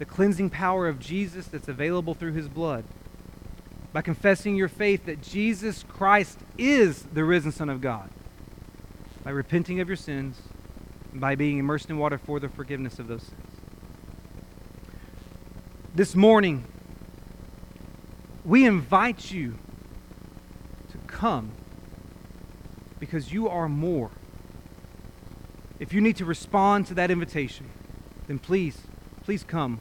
the 0.00 0.04
cleansing 0.04 0.50
power 0.50 0.88
of 0.88 0.98
Jesus 0.98 1.46
that's 1.46 1.68
available 1.68 2.12
through 2.12 2.32
his 2.32 2.48
blood 2.48 2.84
by 3.92 4.02
confessing 4.02 4.56
your 4.56 4.66
faith 4.66 5.06
that 5.06 5.22
Jesus 5.22 5.84
Christ 5.84 6.40
is 6.58 7.04
the 7.04 7.22
risen 7.22 7.52
Son 7.52 7.68
of 7.68 7.80
God 7.80 8.10
by 9.22 9.30
repenting 9.30 9.78
of 9.78 9.86
your 9.86 9.96
sins, 9.96 10.40
and 11.12 11.20
by 11.20 11.36
being 11.36 11.58
immersed 11.58 11.88
in 11.88 11.98
water 11.98 12.18
for 12.18 12.40
the 12.40 12.48
forgiveness 12.48 12.98
of 12.98 13.06
those 13.06 13.22
sins. 13.22 13.60
This 15.94 16.16
morning, 16.16 16.64
we 18.44 18.66
invite 18.66 19.30
you 19.30 19.56
to 20.90 20.98
come 21.06 21.52
because 22.98 23.32
you 23.32 23.48
are 23.48 23.68
more. 23.68 24.10
If 25.80 25.92
you 25.92 26.00
need 26.00 26.16
to 26.16 26.24
respond 26.24 26.86
to 26.88 26.94
that 26.94 27.10
invitation, 27.10 27.70
then 28.26 28.38
please, 28.38 28.78
please 29.22 29.44
come 29.44 29.80